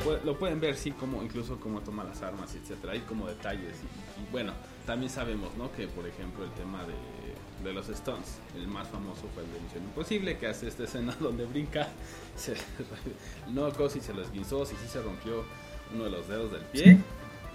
[0.05, 2.93] Lo, lo pueden ver, sí, como incluso cómo toma las armas, etcétera.
[2.93, 3.75] Hay como detalles.
[3.75, 4.53] Y, bueno,
[4.85, 5.71] también sabemos, ¿no?
[5.73, 9.59] Que por ejemplo el tema de, de los Stones, el más famoso fue el de
[9.59, 11.87] Misión Imposible, que hace esta escena donde brinca,
[12.35, 12.55] se,
[13.51, 15.43] no si se lo esguinzó, si sí se rompió
[15.93, 16.97] uno de los dedos del pie.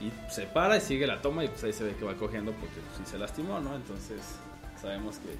[0.00, 2.50] Y se para y sigue la toma y pues ahí se ve que va cogiendo
[2.52, 3.76] porque sí pues, se lastimó, ¿no?
[3.76, 4.20] Entonces
[4.80, 5.36] sabemos que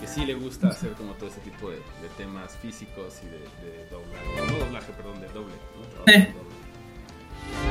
[0.00, 1.78] que sí le gusta hacer como todo ese tipo de,
[2.16, 6.34] temas físicos y de, doblaje, no doblaje, perdón, de doble.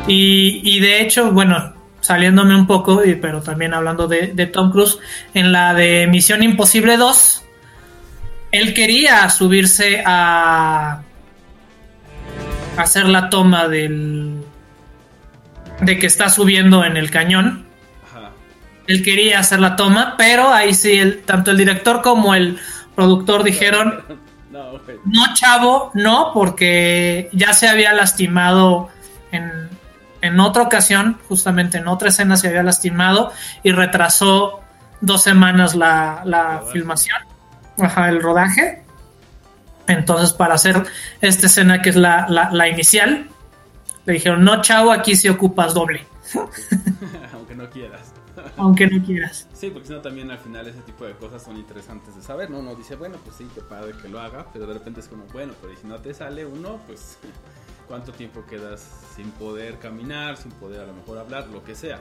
[0.07, 4.99] Y, de hecho, bueno, saliéndome un poco, pero también hablando de, Tom Cruise,
[5.33, 7.43] en la de Misión Imposible 2,
[8.51, 11.01] él quería subirse a
[12.77, 14.43] hacer la toma del
[15.81, 17.64] de que está subiendo en el cañón
[18.87, 22.59] él quería hacer la toma, pero ahí sí, el, tanto el director como el
[22.95, 24.03] productor dijeron,
[25.05, 28.89] no, chavo, no, porque ya se había lastimado
[29.31, 29.69] en,
[30.21, 33.31] en otra ocasión, justamente en otra escena se había lastimado
[33.63, 34.61] y retrasó
[35.01, 37.17] dos semanas la, la filmación,
[37.79, 38.83] ajá, el rodaje.
[39.87, 40.83] Entonces, para hacer
[41.21, 43.27] esta escena que es la, la, la inicial,
[44.05, 46.07] le dijeron, no, chavo, aquí sí ocupas doble.
[47.33, 48.14] Aunque no quieras
[48.57, 49.47] aunque no quieras.
[49.53, 52.49] Sí, porque si no también al final ese tipo de cosas son interesantes de saber,
[52.49, 52.59] ¿no?
[52.59, 55.25] Uno dice, bueno, pues sí, qué padre que lo haga, pero de repente es como,
[55.33, 57.17] bueno, pero si no te sale uno, pues
[57.87, 61.99] cuánto tiempo quedas sin poder caminar, sin poder a lo mejor hablar, lo que sea.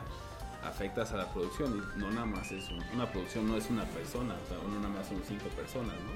[0.64, 2.64] Afectas a la producción y no nada más es
[2.95, 6.12] una producción, no es una persona, o sea, no nada más son cinco personas, ¿no?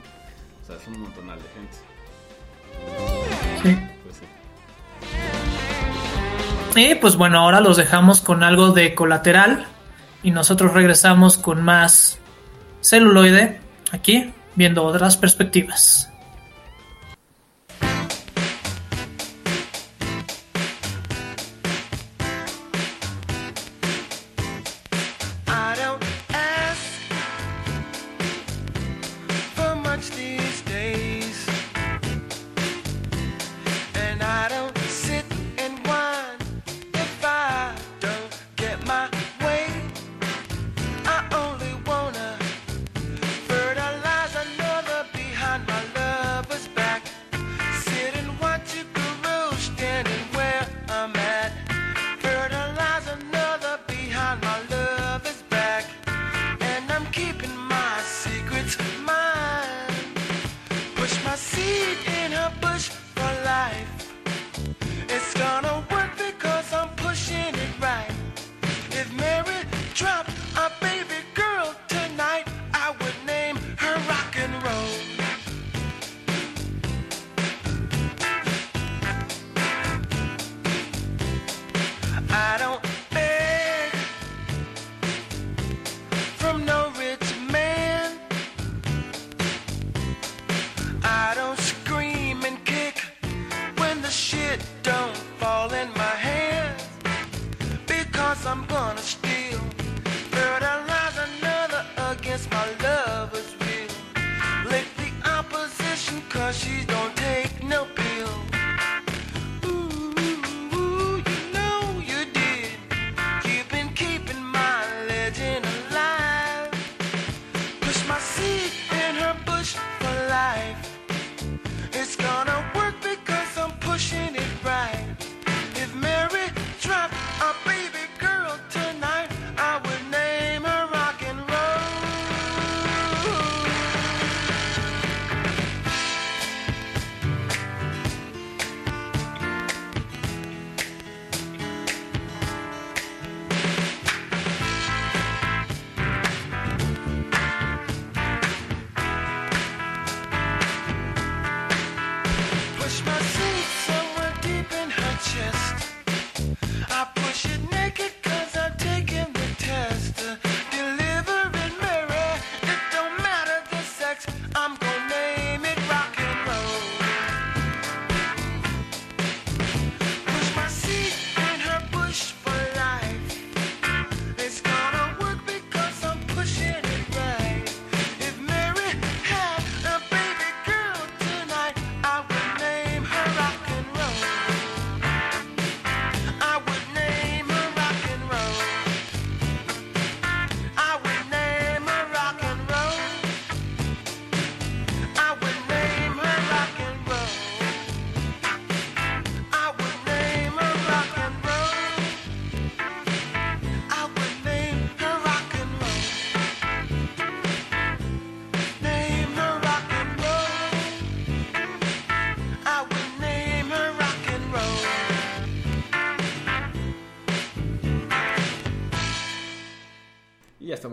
[0.62, 1.76] O sea, es un montonal de gente.
[3.62, 3.76] Sí.
[4.04, 4.24] Pues sí.
[6.76, 9.66] Y pues bueno, ahora los dejamos con algo de colateral
[10.22, 12.18] y nosotros regresamos con más
[12.80, 13.60] celuloide
[13.92, 16.07] aquí viendo otras perspectivas.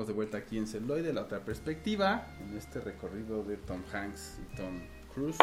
[0.05, 4.39] Estamos de vuelta aquí en Celuloide, la otra perspectiva, en este recorrido de Tom Hanks
[4.39, 4.81] y Tom
[5.13, 5.37] Cruise.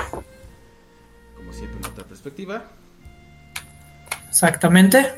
[1.37, 2.65] Como siempre, en otra perspectiva.
[4.29, 5.15] Exactamente.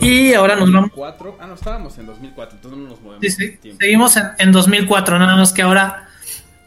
[0.00, 0.90] Y ahora nos vamos.
[0.90, 1.36] 2004.
[1.40, 3.20] Ah, no, estábamos en 2004, entonces no nos movemos.
[3.22, 3.78] Sí, sí, en el.
[3.78, 6.08] Seguimos en, en 2004, nada más que ahora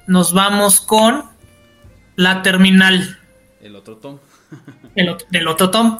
[0.08, 1.26] nos vamos con
[2.16, 3.18] la terminal
[3.62, 4.20] El otro Tom.
[4.96, 6.00] el del otro Tom.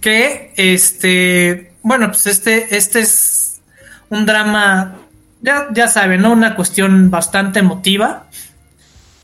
[0.00, 3.60] Que este, bueno, pues este, este es
[4.08, 4.96] un drama,
[5.42, 6.32] ya, ya saben, ¿no?
[6.32, 8.26] Una cuestión bastante emotiva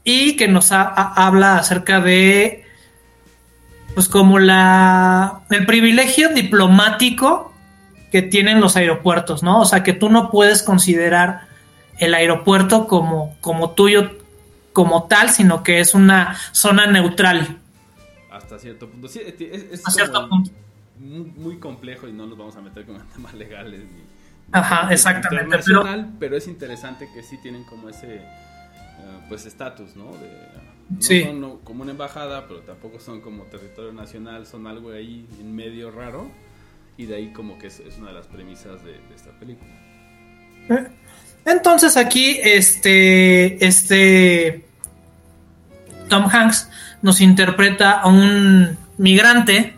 [0.04, 2.64] y que nos ha- ha- habla acerca de,
[3.94, 7.52] pues como la, el privilegio diplomático
[8.12, 9.60] que tienen los aeropuertos, ¿no?
[9.60, 11.48] O sea, que tú no puedes considerar
[11.98, 14.10] el aeropuerto como, como tuyo
[14.72, 17.58] como tal, sino que es una zona neutral
[18.30, 19.08] Hasta cierto punto.
[19.08, 20.50] Sí, es, es a como cierto punto.
[20.99, 23.80] Muy, muy complejo y no nos vamos a meter con temas legales.
[23.80, 24.03] Ni,
[24.53, 26.36] Ajá, exactamente, internacional, pero...
[26.36, 28.20] es interesante que sí tienen como ese eh,
[29.28, 30.12] pues estatus, ¿no?
[30.12, 30.30] De,
[30.88, 31.22] no Sí.
[31.24, 35.55] son no- como una embajada, pero tampoco son como territorio nacional, son algo ahí en
[35.55, 36.30] medio raro.
[36.97, 39.70] Y de ahí como que es, es una de las premisas de, de esta película.
[41.44, 44.64] Entonces aquí, este, este
[46.09, 46.68] Tom Hanks
[47.03, 49.75] nos interpreta a un migrante,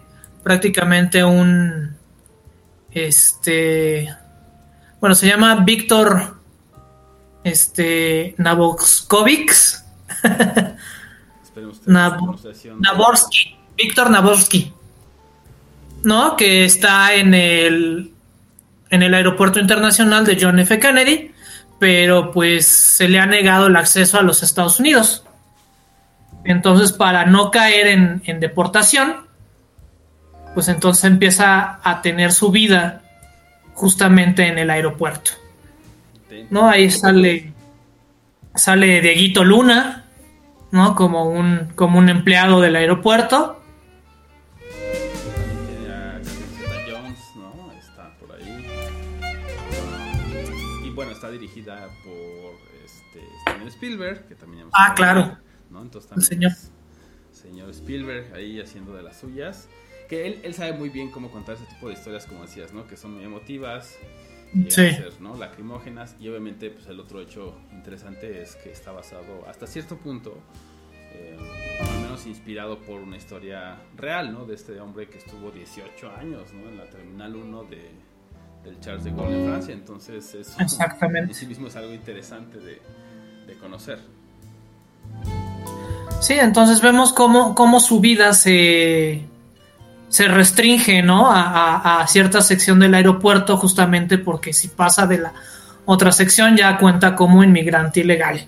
[0.49, 1.95] prácticamente un,
[2.91, 4.09] este,
[4.99, 6.37] bueno, se llama Víctor,
[7.45, 9.85] este, Nabokskovics,
[11.43, 14.73] Esperemos que Nab- la pronunciación- Naborsky, Víctor Naborsky,
[16.05, 16.35] ¿no?
[16.35, 18.13] Que está en el
[18.89, 20.79] en el aeropuerto internacional de John F.
[20.79, 21.31] Kennedy,
[21.79, 25.25] pero pues se le ha negado el acceso a los Estados Unidos.
[26.45, 29.28] Entonces, para no caer en, en deportación,
[30.55, 33.03] pues entonces empieza a tener su vida
[33.75, 35.33] justamente en el aeropuerto.
[36.51, 36.69] ¿no?
[36.69, 37.53] Ahí sale,
[38.55, 40.05] sale Dieguito Luna,
[40.73, 40.95] ¿no?
[40.95, 43.63] Como un, como un empleado del aeropuerto.
[44.61, 47.73] También tiene a Zeta Jones, ¿no?
[47.79, 48.67] Está por ahí.
[50.85, 55.39] Y bueno, está dirigida por este, Steven Spielberg, que también hemos Ah, hablado, claro.
[55.71, 55.83] ¿no?
[55.83, 56.53] Entonces El también señor.
[56.53, 56.71] es
[57.43, 59.69] señor Spielberg ahí haciendo de las suyas.
[60.09, 62.87] Que él, él sabe muy bien cómo contar ese tipo de historias, como decías, ¿no?
[62.87, 63.97] Que son muy emotivas,
[64.55, 64.91] llegan Sí.
[64.91, 65.37] ser, ¿no?
[65.37, 66.17] Lacrimógenas.
[66.19, 70.39] Y obviamente, pues el otro hecho interesante es que está basado hasta cierto punto
[71.15, 71.37] eh,
[71.81, 74.45] al menos inspirado por una historia real, ¿no?
[74.47, 76.69] De este hombre que estuvo 18 años, ¿no?
[76.69, 77.91] En la Terminal 1 de,
[78.65, 79.75] del Charles de Gaulle en Francia.
[79.75, 81.31] Entonces, eso Exactamente.
[81.33, 82.81] en sí mismo es algo interesante de,
[83.47, 83.99] de conocer.
[86.21, 89.23] Sí, entonces vemos cómo, cómo su vida se,
[90.09, 91.29] se restringe, ¿no?
[91.31, 95.33] A, cierta sección del aeropuerto, justamente porque si pasa de la
[95.85, 98.47] otra sección ya cuenta como inmigrante ilegal.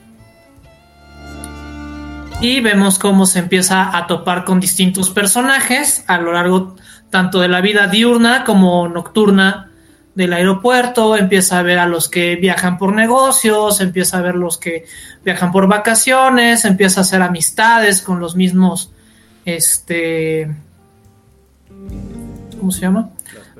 [2.40, 6.76] Y vemos cómo se empieza a topar con distintos personajes a lo largo
[7.10, 9.70] tanto de la vida diurna como nocturna
[10.14, 14.58] del aeropuerto, empieza a ver a los que viajan por negocios, empieza a ver los
[14.58, 14.84] que
[15.24, 18.92] viajan por vacaciones, empieza a hacer amistades con los mismos,
[19.44, 20.54] este,
[22.60, 23.10] ¿cómo se llama?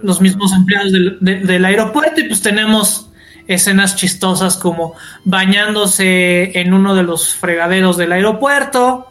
[0.03, 3.11] Los mismos empleados del, de- del aeropuerto y pues tenemos
[3.49, 4.95] escenas chistosas como
[5.25, 9.09] bañándose en uno de los fregaderos del aeropuerto,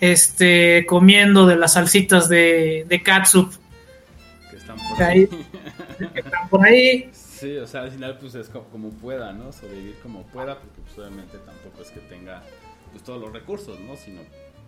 [0.00, 3.52] este, comiendo de las salsitas de, de catsup
[4.50, 5.26] que están por ahí.
[6.14, 7.10] que están por ahí.
[7.12, 9.52] Sí, o sea, al final pues es como, como pueda, ¿no?
[9.52, 12.42] Sobrevivir como pueda, porque pues obviamente tampoco es que tenga
[12.92, 13.94] pues todos los recursos, ¿no?
[13.96, 14.22] Sino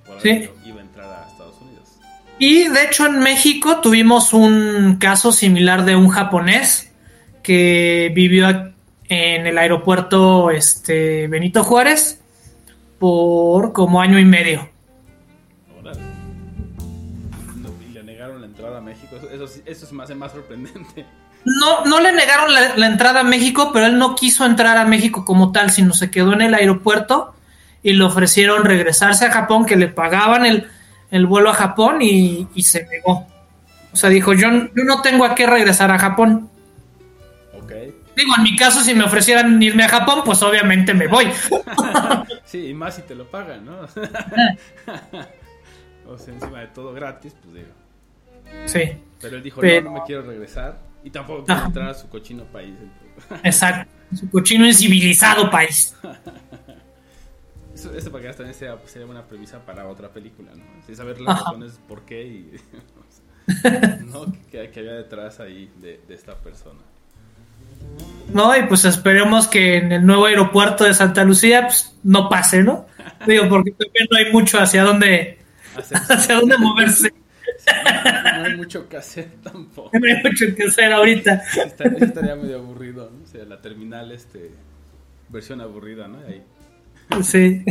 [0.06, 0.30] por Sí.
[0.30, 1.88] algo iba a entrar a Estados Unidos.
[2.38, 6.92] Y de hecho en México tuvimos un caso similar de un japonés
[7.42, 8.72] que vivió
[9.08, 12.20] en el aeropuerto este, Benito Juárez
[12.98, 14.68] por como año y medio.
[15.80, 16.00] Órale.
[17.88, 19.16] Y le negaron la entrada a México.
[19.16, 21.06] Eso, eso, se me hace más sorprendente.
[21.44, 24.84] No, no le negaron la, la entrada a México, pero él no quiso entrar a
[24.84, 27.34] México como tal, sino se quedó en el aeropuerto
[27.82, 30.68] y le ofrecieron regresarse a Japón, que le pagaban el,
[31.10, 33.26] el vuelo a Japón y, y se negó.
[33.92, 36.50] O sea, dijo, yo, yo no tengo a qué regresar a Japón.
[37.54, 37.72] Ok.
[38.16, 41.28] Digo, en mi caso, si me ofrecieran irme a Japón, pues obviamente me voy.
[42.44, 43.80] Sí, y más si te lo pagan, ¿no?
[46.06, 47.68] o sea, encima de todo gratis, pues digo.
[48.64, 48.80] Sí,
[49.20, 50.78] Pero él dijo, Pero- no, no me quiero regresar.
[51.04, 52.72] Y tampoco quiero entrar a su cochino país.
[53.42, 53.90] exacto.
[54.14, 55.94] Su cochino incivilizado país.
[57.78, 60.64] Eso, eso para que también sea, sería una premisa para otra película, ¿no?
[60.84, 62.60] Sí, saber las razones por qué y...
[64.06, 64.32] ¿no?
[64.50, 66.80] que, que había detrás ahí de, de esta persona.
[68.34, 72.64] No, y pues esperemos que en el nuevo aeropuerto de Santa Lucía pues, no pase,
[72.64, 72.86] ¿no?
[73.26, 75.38] Digo, porque también no hay mucho hacia dónde,
[75.76, 77.12] hacia dónde moverse.
[78.38, 79.90] no hay mucho que hacer tampoco.
[79.96, 81.44] No hay mucho que hacer ahorita.
[82.00, 83.22] Estaría medio aburrido, ¿no?
[83.22, 84.50] O sea, la terminal, este,
[85.28, 86.18] versión aburrida, ¿no?
[86.26, 86.42] Ahí,
[87.22, 87.62] Sí.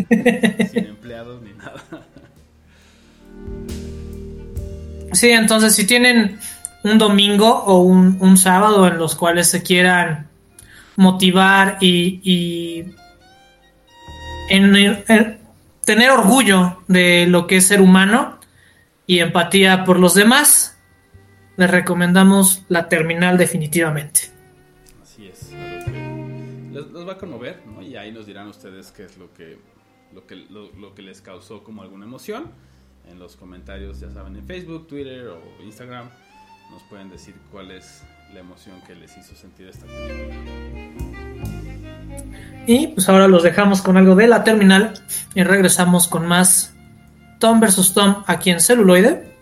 [0.72, 1.84] sin empleados ni nada.
[5.14, 6.38] Sí, entonces si tienen
[6.84, 10.28] un domingo o un, un sábado en los cuales se quieran
[10.96, 12.94] motivar y, y
[14.50, 15.38] en- en-
[15.86, 18.38] tener orgullo de lo que es ser humano
[19.06, 20.78] y empatía por los demás,
[21.56, 24.32] les recomendamos la terminal definitivamente.
[26.78, 26.92] Así es.
[26.92, 27.82] algo que Los, los va a conmover, ¿no?
[27.82, 29.58] Y ahí nos dirán ustedes qué es lo que,
[30.14, 32.52] lo que, lo que les causó como alguna emoción.
[33.10, 36.10] En los comentarios, ya saben, en Facebook, Twitter o Instagram,
[36.72, 38.04] nos pueden decir cuál es
[38.34, 40.36] la emoción que les hizo sentir esta película.
[42.66, 44.94] Y pues ahora los dejamos con algo de la terminal
[45.36, 46.76] y regresamos con más
[47.40, 47.94] Tom vs.
[47.94, 49.37] Tom aquí en celuloide.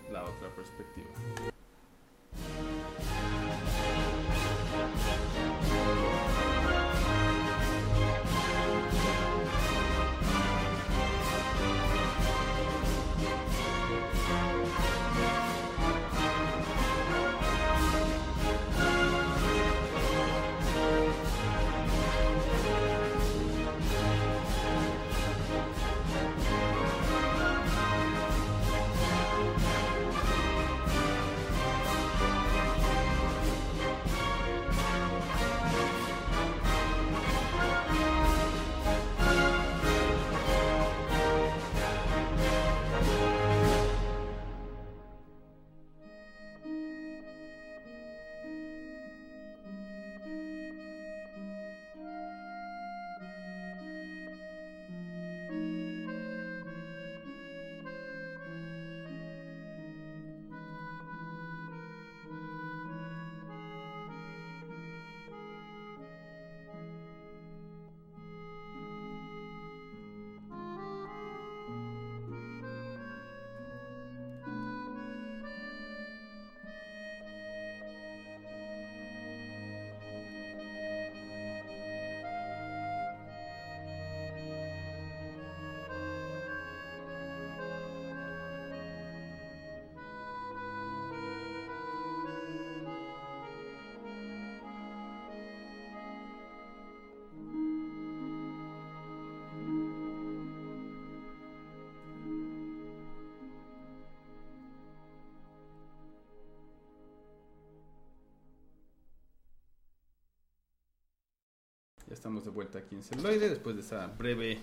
[112.16, 114.58] Estamos de vuelta aquí en Celuloide después de esa breve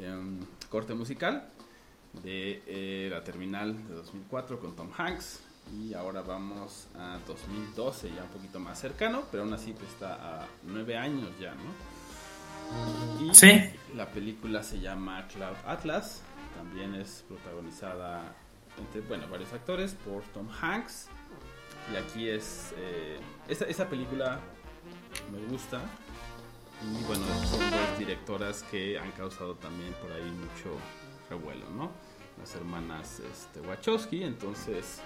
[0.00, 1.48] em, corte musical
[2.22, 5.40] de eh, la terminal de 2004 con Tom Hanks.
[5.72, 10.42] Y ahora vamos a 2012, ya un poquito más cercano, pero aún así pues, está
[10.42, 13.24] a nueve años ya, ¿no?
[13.24, 13.50] Y Sí.
[13.96, 16.20] la película se llama Cloud Atlas,
[16.54, 18.34] también es protagonizada
[18.78, 21.08] entre, bueno, varios actores por Tom Hanks.
[21.92, 23.18] Y aquí es, eh,
[23.48, 24.38] esta, esta película
[25.32, 25.80] me gusta,
[26.92, 30.76] y bueno, son dos directoras que han causado también por ahí mucho
[31.30, 31.90] revuelo, ¿no?
[32.38, 35.00] Las hermanas este, Wachowski, entonces,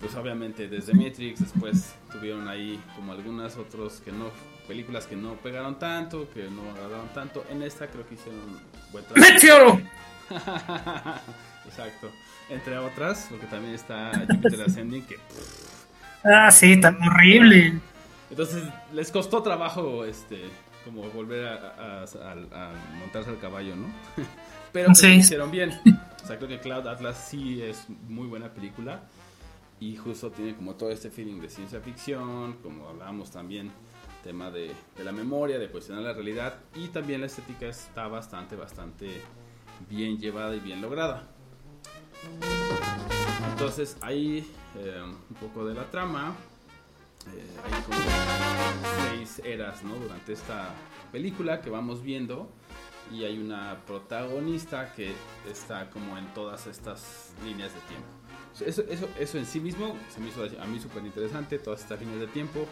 [0.00, 4.30] pues obviamente desde Matrix después tuvieron ahí como algunas otros que no,
[4.68, 7.44] películas que no pegaron tanto, que no agradaron tanto.
[7.50, 8.60] En esta creo que hicieron
[8.92, 9.32] buen trabajo.
[9.32, 9.80] ¡Meteoro!
[11.66, 12.10] Exacto.
[12.48, 15.16] Entre otras, porque también está Jupiter Ascending, que
[16.24, 17.80] Ah, sí, tan horrible.
[18.30, 20.50] Entonces les costó trabajo este
[20.86, 22.32] como volver a, a- a-
[22.70, 23.88] a montarse al caballo, ¿no?
[24.72, 25.08] Pero pues, Sí.
[25.08, 25.78] hicieron bien.
[26.24, 29.02] O sea, creo que Cloud Atlas sí es muy buena película
[29.80, 33.70] y justo tiene como todo este feeling de ciencia ficción, como hablábamos también,
[34.24, 38.56] tema de, de la memoria, de cuestionar la realidad y también la estética está bastante,
[38.56, 39.08] bastante
[39.90, 41.28] bien llevada y bien lograda.
[43.52, 46.34] Entonces ahí eh, un poco de la trama.
[47.34, 47.98] Eh, hay como
[49.08, 49.94] seis eras ¿no?
[49.96, 50.70] durante esta
[51.12, 52.48] película que vamos viendo
[53.12, 55.12] y hay una protagonista que
[55.50, 58.08] está como en todas estas líneas de tiempo.
[58.64, 62.00] Eso, eso, eso en sí mismo se me hizo a mí súper interesante, todas estas
[62.00, 62.66] líneas de tiempo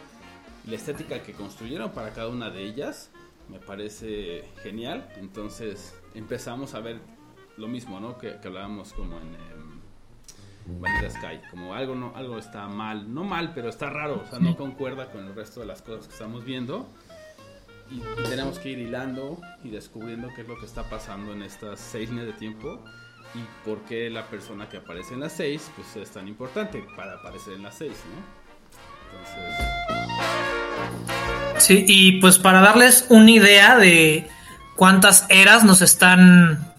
[0.66, 3.10] la estética que construyeron para cada una de ellas
[3.48, 5.12] me parece genial.
[5.16, 7.00] Entonces empezamos a ver
[7.56, 8.16] lo mismo, ¿no?
[8.18, 9.63] Que, que hablábamos como en, em,
[10.66, 14.38] Vanilla Sky, como algo no algo está mal, no mal, pero está raro, o sea,
[14.38, 16.88] no concuerda con el resto de las cosas que estamos viendo.
[17.90, 21.42] Y, y tenemos que ir hilando y descubriendo qué es lo que está pasando en
[21.42, 22.82] estas seis líneas de tiempo
[23.34, 27.14] y por qué la persona que aparece en las seis pues es tan importante para
[27.14, 28.22] aparecer en las seis, ¿no?
[29.18, 29.84] Entonces,
[31.58, 34.28] Sí, y pues para darles una idea de
[34.76, 36.73] cuántas eras nos están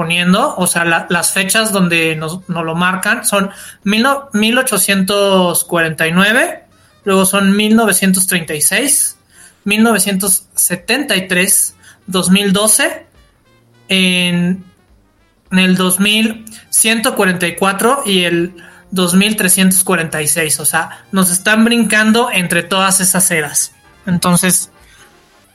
[0.00, 3.50] poniendo, o sea, la- las fechas donde nos, lo marcan son
[3.84, 6.64] mil no- 1849,
[7.04, 9.18] luego son 1936,
[9.64, 11.74] 1973,
[12.06, 13.06] 2012,
[13.88, 14.64] en,
[15.50, 18.54] en el 2144 y el
[18.92, 23.72] 2346, o sea, nos están brincando entre todas esas eras.
[24.06, 24.70] Entonces,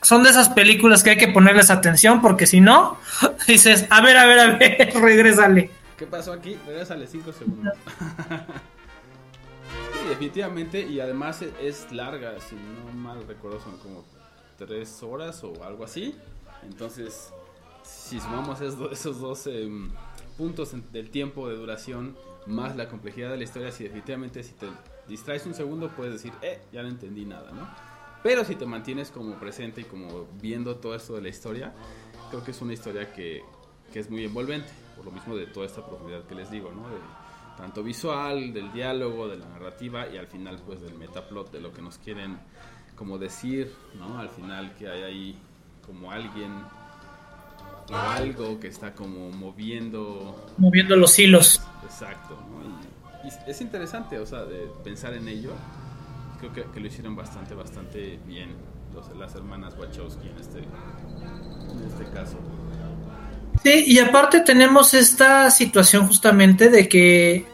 [0.06, 2.98] son de esas películas que hay que ponerles atención porque si no,
[3.48, 5.72] dices, a ver, a ver, a ver, regrésale.
[5.98, 6.56] ¿qué pasó aquí?
[6.68, 7.74] Regresale 5 segundos.
[9.94, 14.04] sí, definitivamente, y además e- es larga, si no mal recuerdo son como
[14.58, 16.16] 3 horas o algo así.
[16.64, 17.32] Entonces,
[17.84, 19.92] si sumamos esos, do- esos dos em,
[20.38, 24.54] puntos en- del tiempo de duración más la complejidad de la historia, si definitivamente si
[24.54, 24.68] te
[25.08, 27.68] distraes un segundo puedes decir, eh, ya no entendí nada, ¿no?
[28.26, 31.72] Pero si te mantienes como presente y como viendo todo esto de la historia,
[32.32, 33.44] creo que es una historia que,
[33.94, 36.90] que es muy envolvente, por lo mismo de toda esta profundidad que les digo, ¿no?
[36.90, 36.96] De,
[37.56, 41.72] tanto visual, del diálogo, de la narrativa y al final pues del metaplot, de lo
[41.72, 42.40] que nos quieren
[42.96, 44.18] como decir, ¿no?
[44.18, 45.38] Al final que hay ahí
[45.86, 46.52] como alguien
[47.92, 51.62] o algo que está como moviendo Moviendo los hilos.
[51.84, 53.24] Exacto, ¿no?
[53.24, 55.52] Y, y es interesante, o sea, de pensar en ello.
[56.40, 58.56] Creo que, lo hicieron bastante, bastante bien
[59.18, 62.38] las hermanas Wachowski en este, en este caso.
[63.64, 67.46] Sí, y aparte tenemos esta situación justamente de que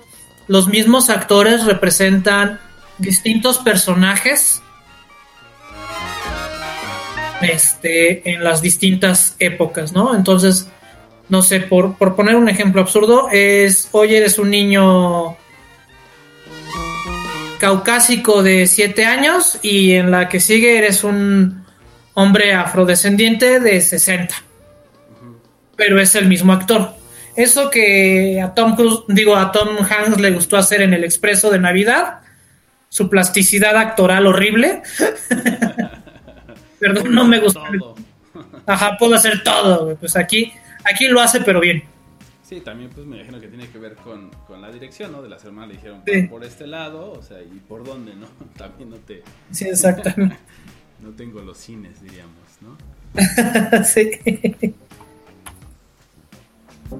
[0.47, 2.59] los mismos actores representan
[2.97, 4.61] distintos personajes
[7.41, 10.15] este, en las distintas épocas, ¿no?
[10.15, 10.67] Entonces,
[11.29, 15.37] no sé, por, por poner un ejemplo absurdo, es, hoy eres un niño
[17.61, 21.63] caucásico de 7 años y en la que sigue eres un
[22.15, 24.35] hombre afrodescendiente de 60
[25.81, 26.93] pero es el mismo actor.
[27.35, 31.49] Eso que a Tom Cruise, digo, a Tom Hanks le gustó hacer en El Expreso
[31.49, 32.19] de Navidad,
[32.87, 34.83] su plasticidad actoral horrible.
[36.79, 37.63] Perdón, no me gustó.
[38.67, 39.95] Ajá, puedo hacer todo.
[39.95, 40.53] Pues aquí,
[40.83, 41.83] aquí lo hace, pero bien.
[42.51, 45.21] Sí, también pues me imagino que tiene que ver con, con la dirección, ¿no?
[45.21, 46.23] De las hermanas le dijeron Sí.
[46.23, 48.27] por este lado, o sea, y por dónde, ¿no?
[48.57, 50.35] También no te, Sí, exactamente.
[51.01, 52.75] no tengo los cines, diríamos, ¿no?
[53.85, 54.19] sí.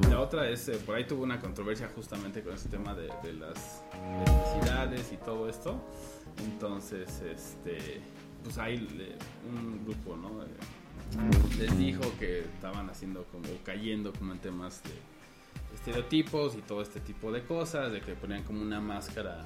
[0.09, 3.33] La otra es, eh, por ahí tuvo una controversia justamente con ese tema de, de
[3.33, 3.83] las
[4.25, 5.81] etnicidades y todo esto.
[6.45, 7.99] Entonces, este,
[8.41, 9.17] pues ahí le-
[9.53, 10.43] un grupo, ¿no?
[10.43, 10.47] Eh,
[11.59, 14.91] les dijo que estaban haciendo como, cayendo como en temas de
[15.85, 19.43] estereotipos y todo este tipo de cosas, de que ponían como una máscara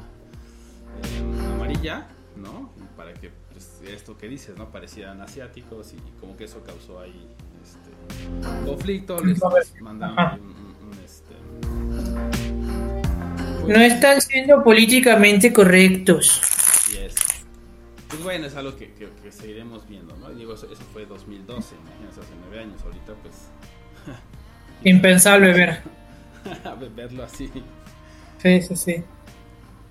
[1.03, 2.73] eh, amarilla, ¿no?
[2.97, 4.69] Para que pues, esto que dices, ¿no?
[4.69, 7.25] Parecieran asiáticos y como que eso causó ahí
[7.63, 9.39] este, conflicto, les
[9.81, 11.35] mandaron ahí un, un- un, este,
[13.67, 16.41] No están siendo políticamente correctos.
[16.43, 17.15] Así es.
[18.09, 20.31] Pues bueno, es algo que, que- que seguiremos viendo, ¿no?
[20.31, 22.81] Y digo, eso, eso fue 2012, imagínense, hace nueve años.
[22.83, 23.35] Ahorita, pues,
[24.83, 25.81] Impensable ver.
[26.95, 27.51] verlo así.
[28.41, 29.03] Sí, sí, sí.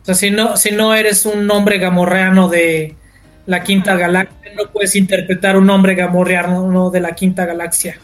[0.02, 2.94] O sea, si no, si no eres un hombre gamorreano de
[3.46, 7.98] la quinta galaxia, no puedes interpretar un hombre gamorreano no, de la quinta galaxia.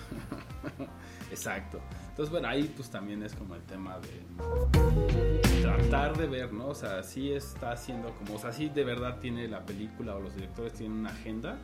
[1.31, 1.81] Exacto.
[2.09, 6.69] Entonces, bueno, ahí pues también es como el tema de tratar de ver, ¿no?
[6.69, 10.21] O sea, sí está haciendo como, o sea, sí de verdad tiene la película o
[10.21, 11.57] los directores tienen una agenda,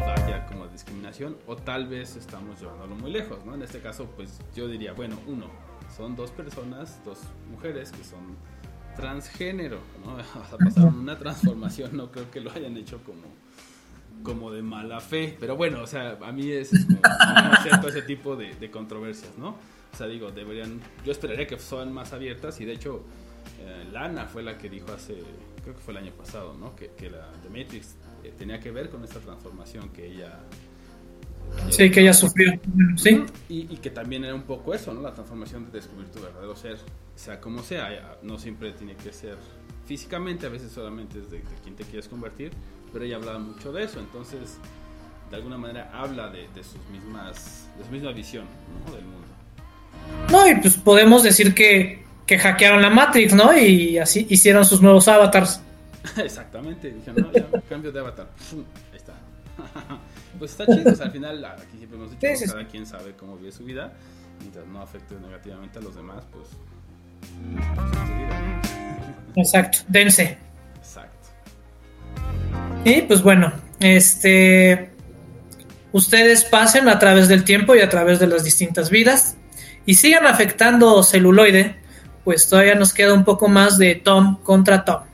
[0.00, 3.54] vaya como discriminación, o tal vez estamos llevándolo muy lejos, ¿no?
[3.54, 5.46] En este caso, pues yo diría, bueno, uno,
[5.96, 7.18] son dos personas, dos
[7.50, 8.36] mujeres que son
[8.96, 10.16] transgénero, ¿no?
[10.40, 13.46] O sea, pasaron una transformación, no creo que lo hayan hecho como
[14.22, 15.36] como de mala fe.
[15.38, 18.70] Pero bueno, o sea, a mí es, es como, me acepto ese tipo de, de
[18.70, 19.50] controversias, ¿no?
[19.50, 23.04] O sea, digo, deberían, yo esperaría que son más abiertas y de hecho
[23.60, 25.22] eh, Lana fue la que dijo hace,
[25.62, 26.74] creo que fue el año pasado, ¿no?
[26.74, 30.40] Que, que la The Matrix eh, tenía que ver con esta transformación que ella...
[31.70, 32.58] Sí, que ella sufrió.
[32.96, 33.24] Sí.
[33.48, 35.00] Y, y que también era un poco eso, ¿no?
[35.00, 36.78] La transformación de descubrir tu verdadero ser,
[37.14, 39.36] sea como sea, ya, no siempre tiene que ser
[39.86, 42.50] físicamente, a veces solamente es de, de quién te quieres convertir,
[42.92, 44.58] pero ella hablaba mucho de eso, entonces
[45.30, 48.44] de alguna manera habla de, de sus mismas, de su misma visión
[48.84, 48.92] ¿no?
[48.92, 49.26] del mundo.
[50.32, 53.56] No, y pues podemos decir que que hackearon la Matrix, ¿no?
[53.56, 55.60] Y así hicieron sus nuevos avatars.
[56.24, 58.28] Exactamente, dije, no, ya, cambio de avatar.
[58.92, 59.14] Ahí está.
[60.38, 63.14] pues está chido, o sea, al final, aquí siempre hemos dicho, Sí, cada quien sabe
[63.14, 63.92] cómo vive su vida,
[64.40, 66.48] mientras no afecte negativamente a los demás, pues,
[69.34, 69.46] pues.
[69.46, 70.38] Exacto, dense.
[70.76, 71.28] Exacto.
[72.84, 74.90] Y pues bueno, este
[75.92, 79.36] ustedes pasen a través del tiempo y a través de las distintas vidas
[79.86, 81.76] y sigan afectando celuloide,
[82.24, 85.05] pues todavía nos queda un poco más de Tom contra Tom.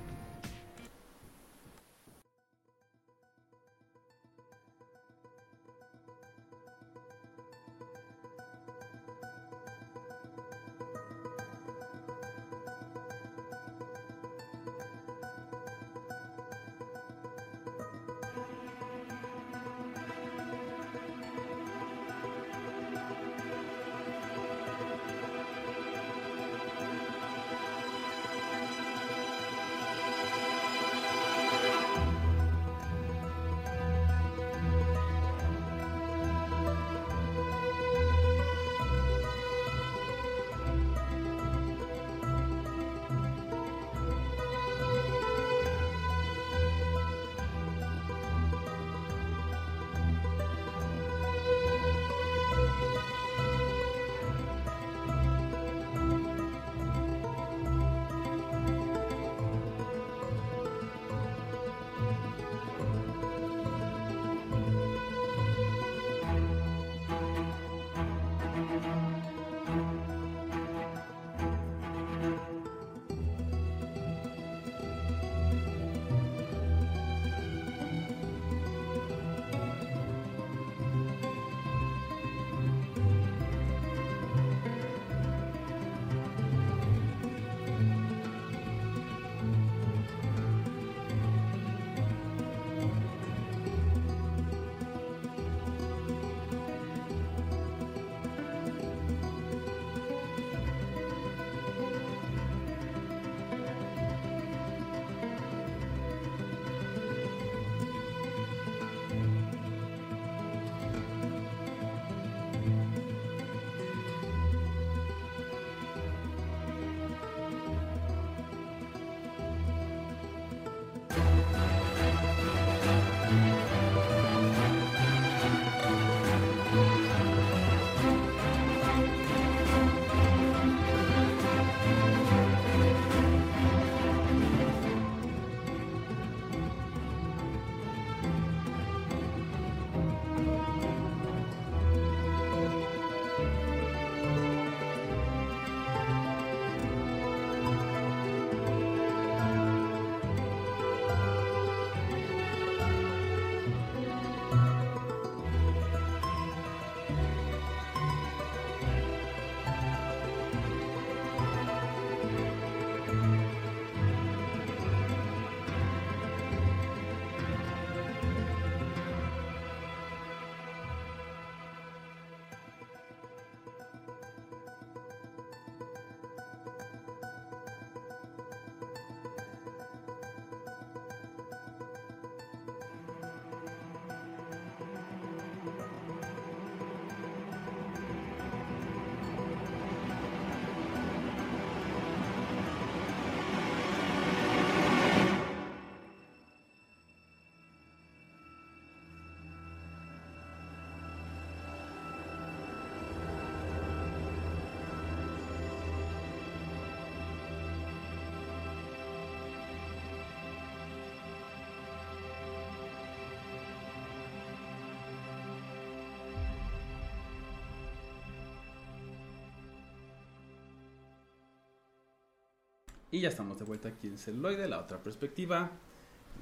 [223.12, 225.70] Y ya estamos de vuelta aquí en Celuloide, la otra perspectiva,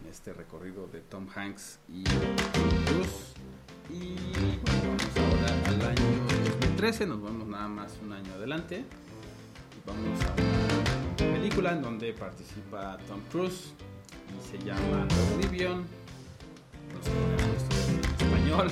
[0.01, 2.15] en este recorrido de Tom Hanks y Tom
[2.87, 3.35] Cruise.
[3.91, 4.15] Y
[4.63, 6.05] bueno, vamos ahora al año
[6.61, 8.85] 2013, nos vamos nada más un año adelante.
[8.85, 13.73] Y vamos a una película en donde participa Tom Cruise
[14.29, 15.79] y se llama Oblivion.
[15.81, 18.71] No sé cómo en español.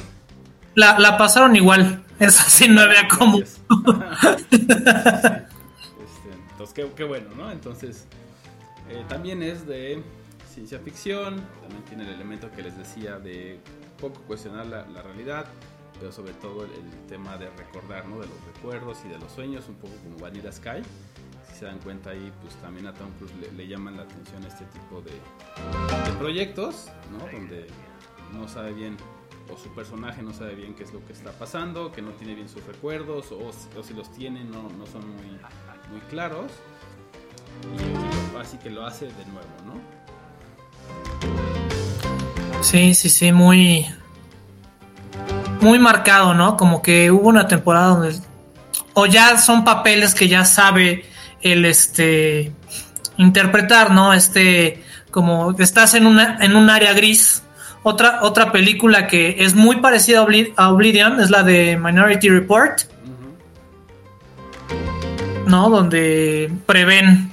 [0.76, 2.04] La, la pasaron igual.
[2.20, 3.38] Es así, no había como.
[6.70, 6.90] Así es.
[6.90, 7.50] Entonces, qué, qué bueno, ¿no?
[7.50, 8.06] Entonces,
[8.88, 10.02] eh, también es de
[10.52, 13.60] ciencia ficción, también tiene el elemento que les decía de
[14.00, 15.46] poco cuestionar la, la realidad,
[15.98, 18.20] pero sobre todo el, el tema de recordar, ¿no?
[18.20, 20.82] De los recuerdos y de los sueños, un poco como Vanilla Sky.
[21.58, 24.64] se dan cuenta ahí, pues también a Tom Cruise le, le llaman la atención este
[24.66, 27.26] tipo de, de proyectos, ¿no?
[27.26, 27.66] Donde
[28.32, 28.96] no sabe bien,
[29.52, 32.34] o su personaje no sabe bien qué es lo que está pasando, que no tiene
[32.34, 35.38] bien sus recuerdos, o, o si los tiene no, no son muy,
[35.90, 36.50] muy claros.
[37.76, 39.74] Y así que lo hace de nuevo, ¿no?
[42.62, 43.86] Sí, sí, sí, muy.
[45.60, 46.56] Muy marcado, ¿no?
[46.56, 48.18] Como que hubo una temporada donde.
[48.94, 51.04] O ya son papeles que ya sabe
[51.40, 52.52] el este.
[53.16, 54.12] interpretar, ¿no?
[54.12, 54.84] Este.
[55.10, 57.42] Como estás en una, en un área gris.
[57.84, 62.28] Otra, otra película que es muy parecida a, Obli- a Oblivion es la de Minority
[62.28, 62.82] Report.
[65.48, 65.70] ¿No?
[65.70, 67.30] Donde prevén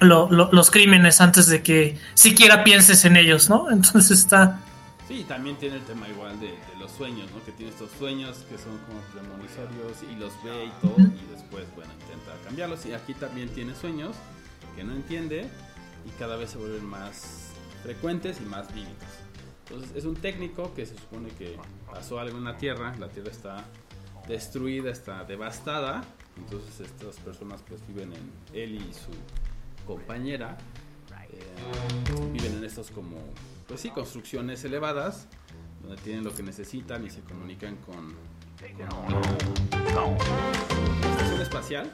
[0.00, 3.70] lo- lo- los crímenes antes de que siquiera pienses en ellos, ¿no?
[3.70, 4.60] Entonces está.
[5.08, 7.44] Sí, también tiene el tema igual de, de los sueños, ¿no?
[7.44, 11.64] Que tiene estos sueños que son como premoniciarios y los ve y todo y después,
[11.76, 12.84] bueno, intenta cambiarlos.
[12.86, 14.16] Y aquí también tiene sueños
[14.76, 15.46] que no entiende
[16.06, 17.50] y cada vez se vuelven más
[17.82, 18.94] frecuentes y más vívidos.
[19.68, 21.56] Entonces es un técnico que se supone que
[21.90, 23.64] pasó algo en la Tierra, la Tierra está
[24.26, 26.02] destruida, está devastada,
[26.36, 29.10] entonces estas personas pues viven en él y su
[29.86, 30.56] compañera
[31.30, 33.16] eh, viven en estos como,
[33.66, 35.28] pues sí, construcciones elevadas,
[35.82, 38.14] donde tienen lo que necesitan y se comunican con,
[38.62, 40.16] una
[41.10, 41.92] estación espacial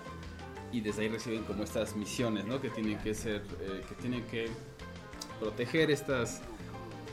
[0.73, 2.61] y desde ahí reciben como estas misiones, ¿no?
[2.61, 4.49] Que tienen que ser, eh, que tienen que
[5.41, 6.43] proteger estas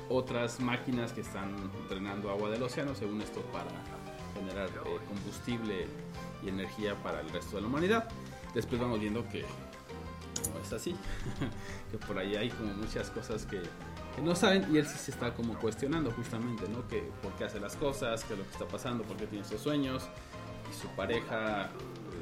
[0.09, 1.55] otras máquinas que están
[1.89, 3.71] drenando agua del océano, según esto, para
[4.35, 5.87] generar eh, combustible
[6.43, 8.09] y energía para el resto de la humanidad.
[8.53, 9.41] Después vamos viendo que
[10.53, 10.95] no es así,
[11.91, 13.61] que por ahí hay como muchas cosas que,
[14.15, 16.87] que no saben y él sí se está como cuestionando justamente, ¿no?
[16.87, 19.43] Que por qué hace las cosas, qué es lo que está pasando, por qué tiene
[19.43, 20.03] estos sueños
[20.69, 21.69] y su pareja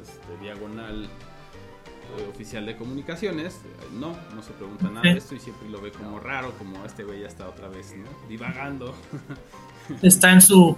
[0.01, 5.39] este, diagonal eh, oficial de comunicaciones, eh, no, no se pregunta nada de esto y
[5.39, 8.09] siempre lo ve como raro, como este güey ya está otra vez, ¿no?
[8.27, 8.93] Divagando.
[10.01, 10.75] Está en su.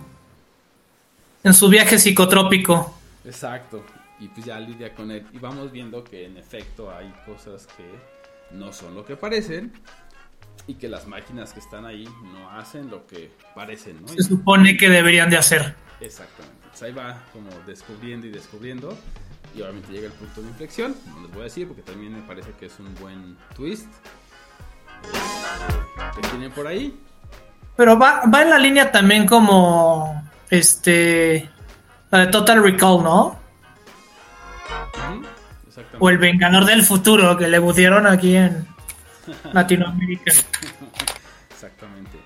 [1.44, 2.97] En su viaje psicotrópico.
[3.28, 3.84] Exacto.
[4.20, 5.28] Y pues ya lidia con él.
[5.32, 7.86] Y vamos viendo que en efecto hay cosas que
[8.56, 9.74] no son lo que parecen.
[10.66, 14.08] Y que las máquinas que están ahí no hacen lo que parecen, ¿no?
[14.08, 15.76] Se supone que deberían de hacer.
[16.02, 16.58] Exactamente.
[16.64, 18.98] Entonces ahí va como descubriendo y descubriendo.
[19.56, 20.96] Y obviamente llega el punto de inflexión.
[21.08, 23.88] No les voy a decir porque también me parece que es un buen twist.
[25.04, 27.00] eh, que tienen por ahí.
[27.76, 30.28] Pero va, va en la línea también como.
[30.50, 31.50] Este.
[32.10, 33.40] La de Total Recall, ¿no?
[35.68, 35.98] Exactamente.
[36.00, 38.66] O el Vengador del Futuro que le pusieron aquí en
[39.54, 40.32] Latinoamérica.
[41.50, 42.18] Exactamente.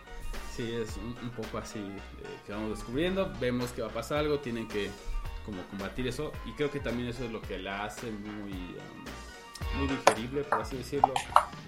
[0.55, 3.33] Sí, es un, un poco así eh, que vamos descubriendo.
[3.39, 4.89] Vemos que va a pasar algo, tienen que
[5.45, 6.31] como combatir eso.
[6.45, 10.61] Y creo que también eso es lo que la hace muy, um, muy digerible, por
[10.61, 11.13] así decirlo.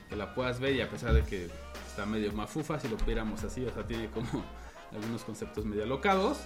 [0.10, 1.50] Que la puedas ver y a pesar de que
[1.88, 4.28] está medio mafufa, si lo viéramos así, o sea, tiene como
[4.92, 6.40] algunos conceptos medio alocados,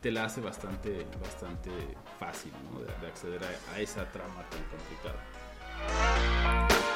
[0.00, 1.70] te la hace bastante, bastante
[2.20, 2.80] fácil ¿no?
[2.80, 5.24] de, de acceder a, a esa trama tan complicada.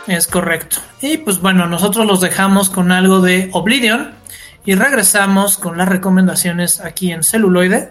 [0.06, 0.78] Es correcto.
[1.00, 4.12] Y pues bueno, nosotros los dejamos con algo de Oblivion
[4.64, 7.90] y regresamos con las recomendaciones aquí en celuloide.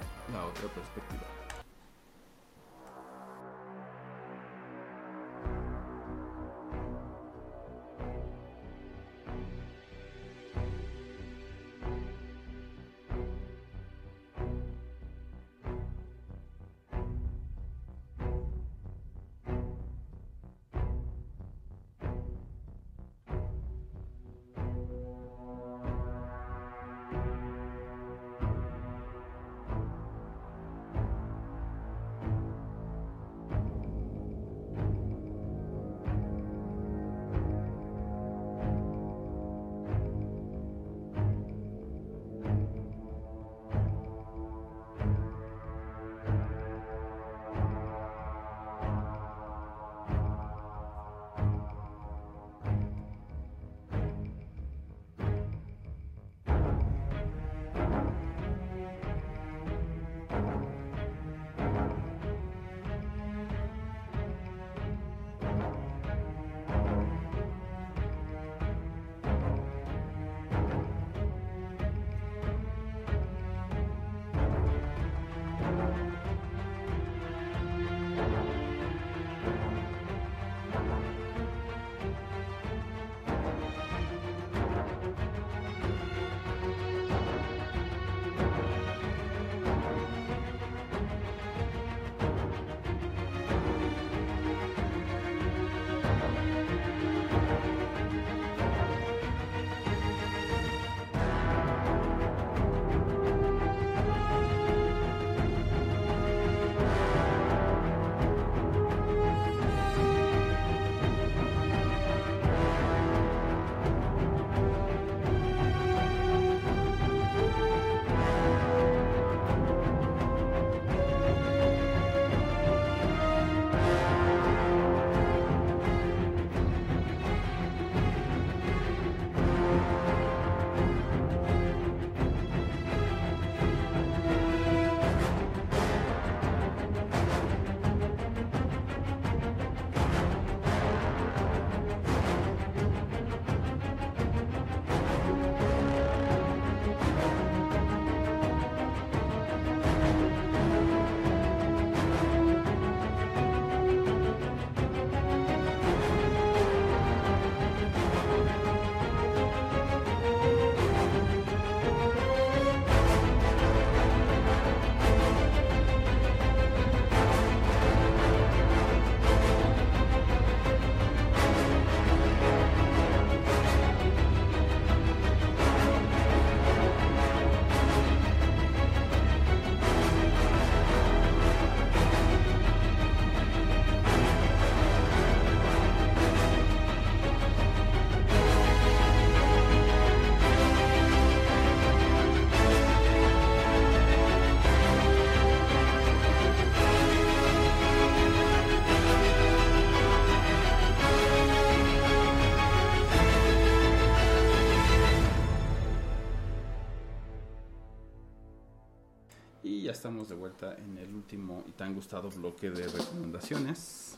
[210.68, 214.16] En el último y tan gustado bloque de recomendaciones.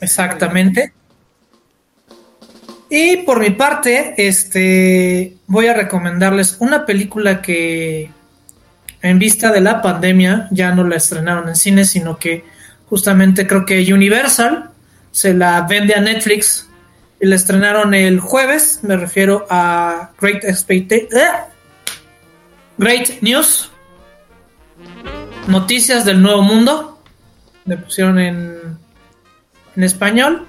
[0.00, 0.92] Exactamente.
[2.88, 8.10] Y por mi parte, este voy a recomendarles una película que
[9.02, 12.44] en vista de la pandemia ya no la estrenaron en cine, sino que
[12.88, 14.70] justamente creo que Universal
[15.10, 16.68] se la vende a Netflix
[17.20, 21.10] y la estrenaron el jueves, me refiero a Great Expectation
[22.78, 23.70] Great News
[25.48, 27.00] Noticias del Nuevo Mundo
[27.64, 28.78] le pusieron en
[29.76, 30.46] en español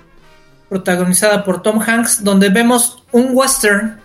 [0.70, 4.00] protagonizada por Tom Hanks donde vemos un western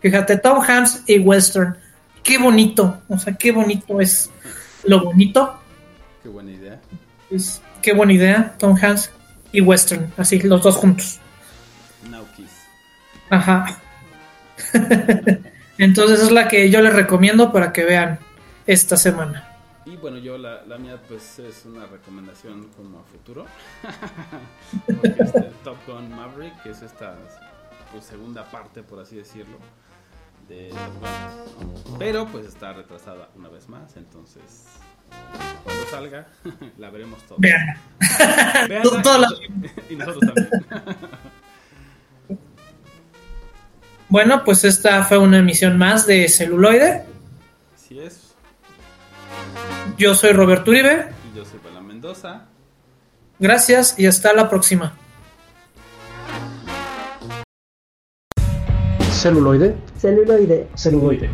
[0.00, 1.76] fíjate Tom Hanks y western
[2.22, 4.30] qué bonito o sea qué bonito es
[4.84, 5.58] lo bonito
[6.22, 6.80] Qué buena idea.
[7.30, 9.10] es qué buena idea Tom Hanks
[9.52, 11.20] y western así los dos juntos
[12.10, 12.50] Naukis.
[13.30, 13.80] Ajá.
[15.78, 18.20] Entonces es la que yo les recomiendo para que vean
[18.66, 19.55] esta semana.
[19.86, 23.46] Y bueno, yo la, la mía pues es una recomendación como a futuro.
[24.86, 27.16] Porque este Top Gun Maverick, que es esta
[27.92, 29.58] pues, segunda parte, por así decirlo,
[30.48, 31.98] de Top Gun.
[32.00, 34.64] Pero pues está retrasada una vez más, entonces
[35.62, 36.26] cuando salga
[36.78, 37.40] la veremos todos.
[37.40, 38.82] Vean.
[38.82, 39.34] Todas las-
[39.88, 40.50] y nosotros también.
[44.08, 47.04] Bueno, pues esta fue una emisión más de Celuloide.
[49.98, 51.08] Yo soy Roberto Uribe.
[51.32, 52.46] Y yo soy Bala Mendoza.
[53.38, 54.94] Gracias y hasta la próxima.
[59.10, 59.74] Celuloide.
[59.98, 61.30] Celuloide, Celuloide.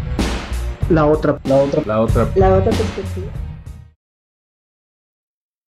[0.90, 3.32] La otra, la otra, la otra perspectiva.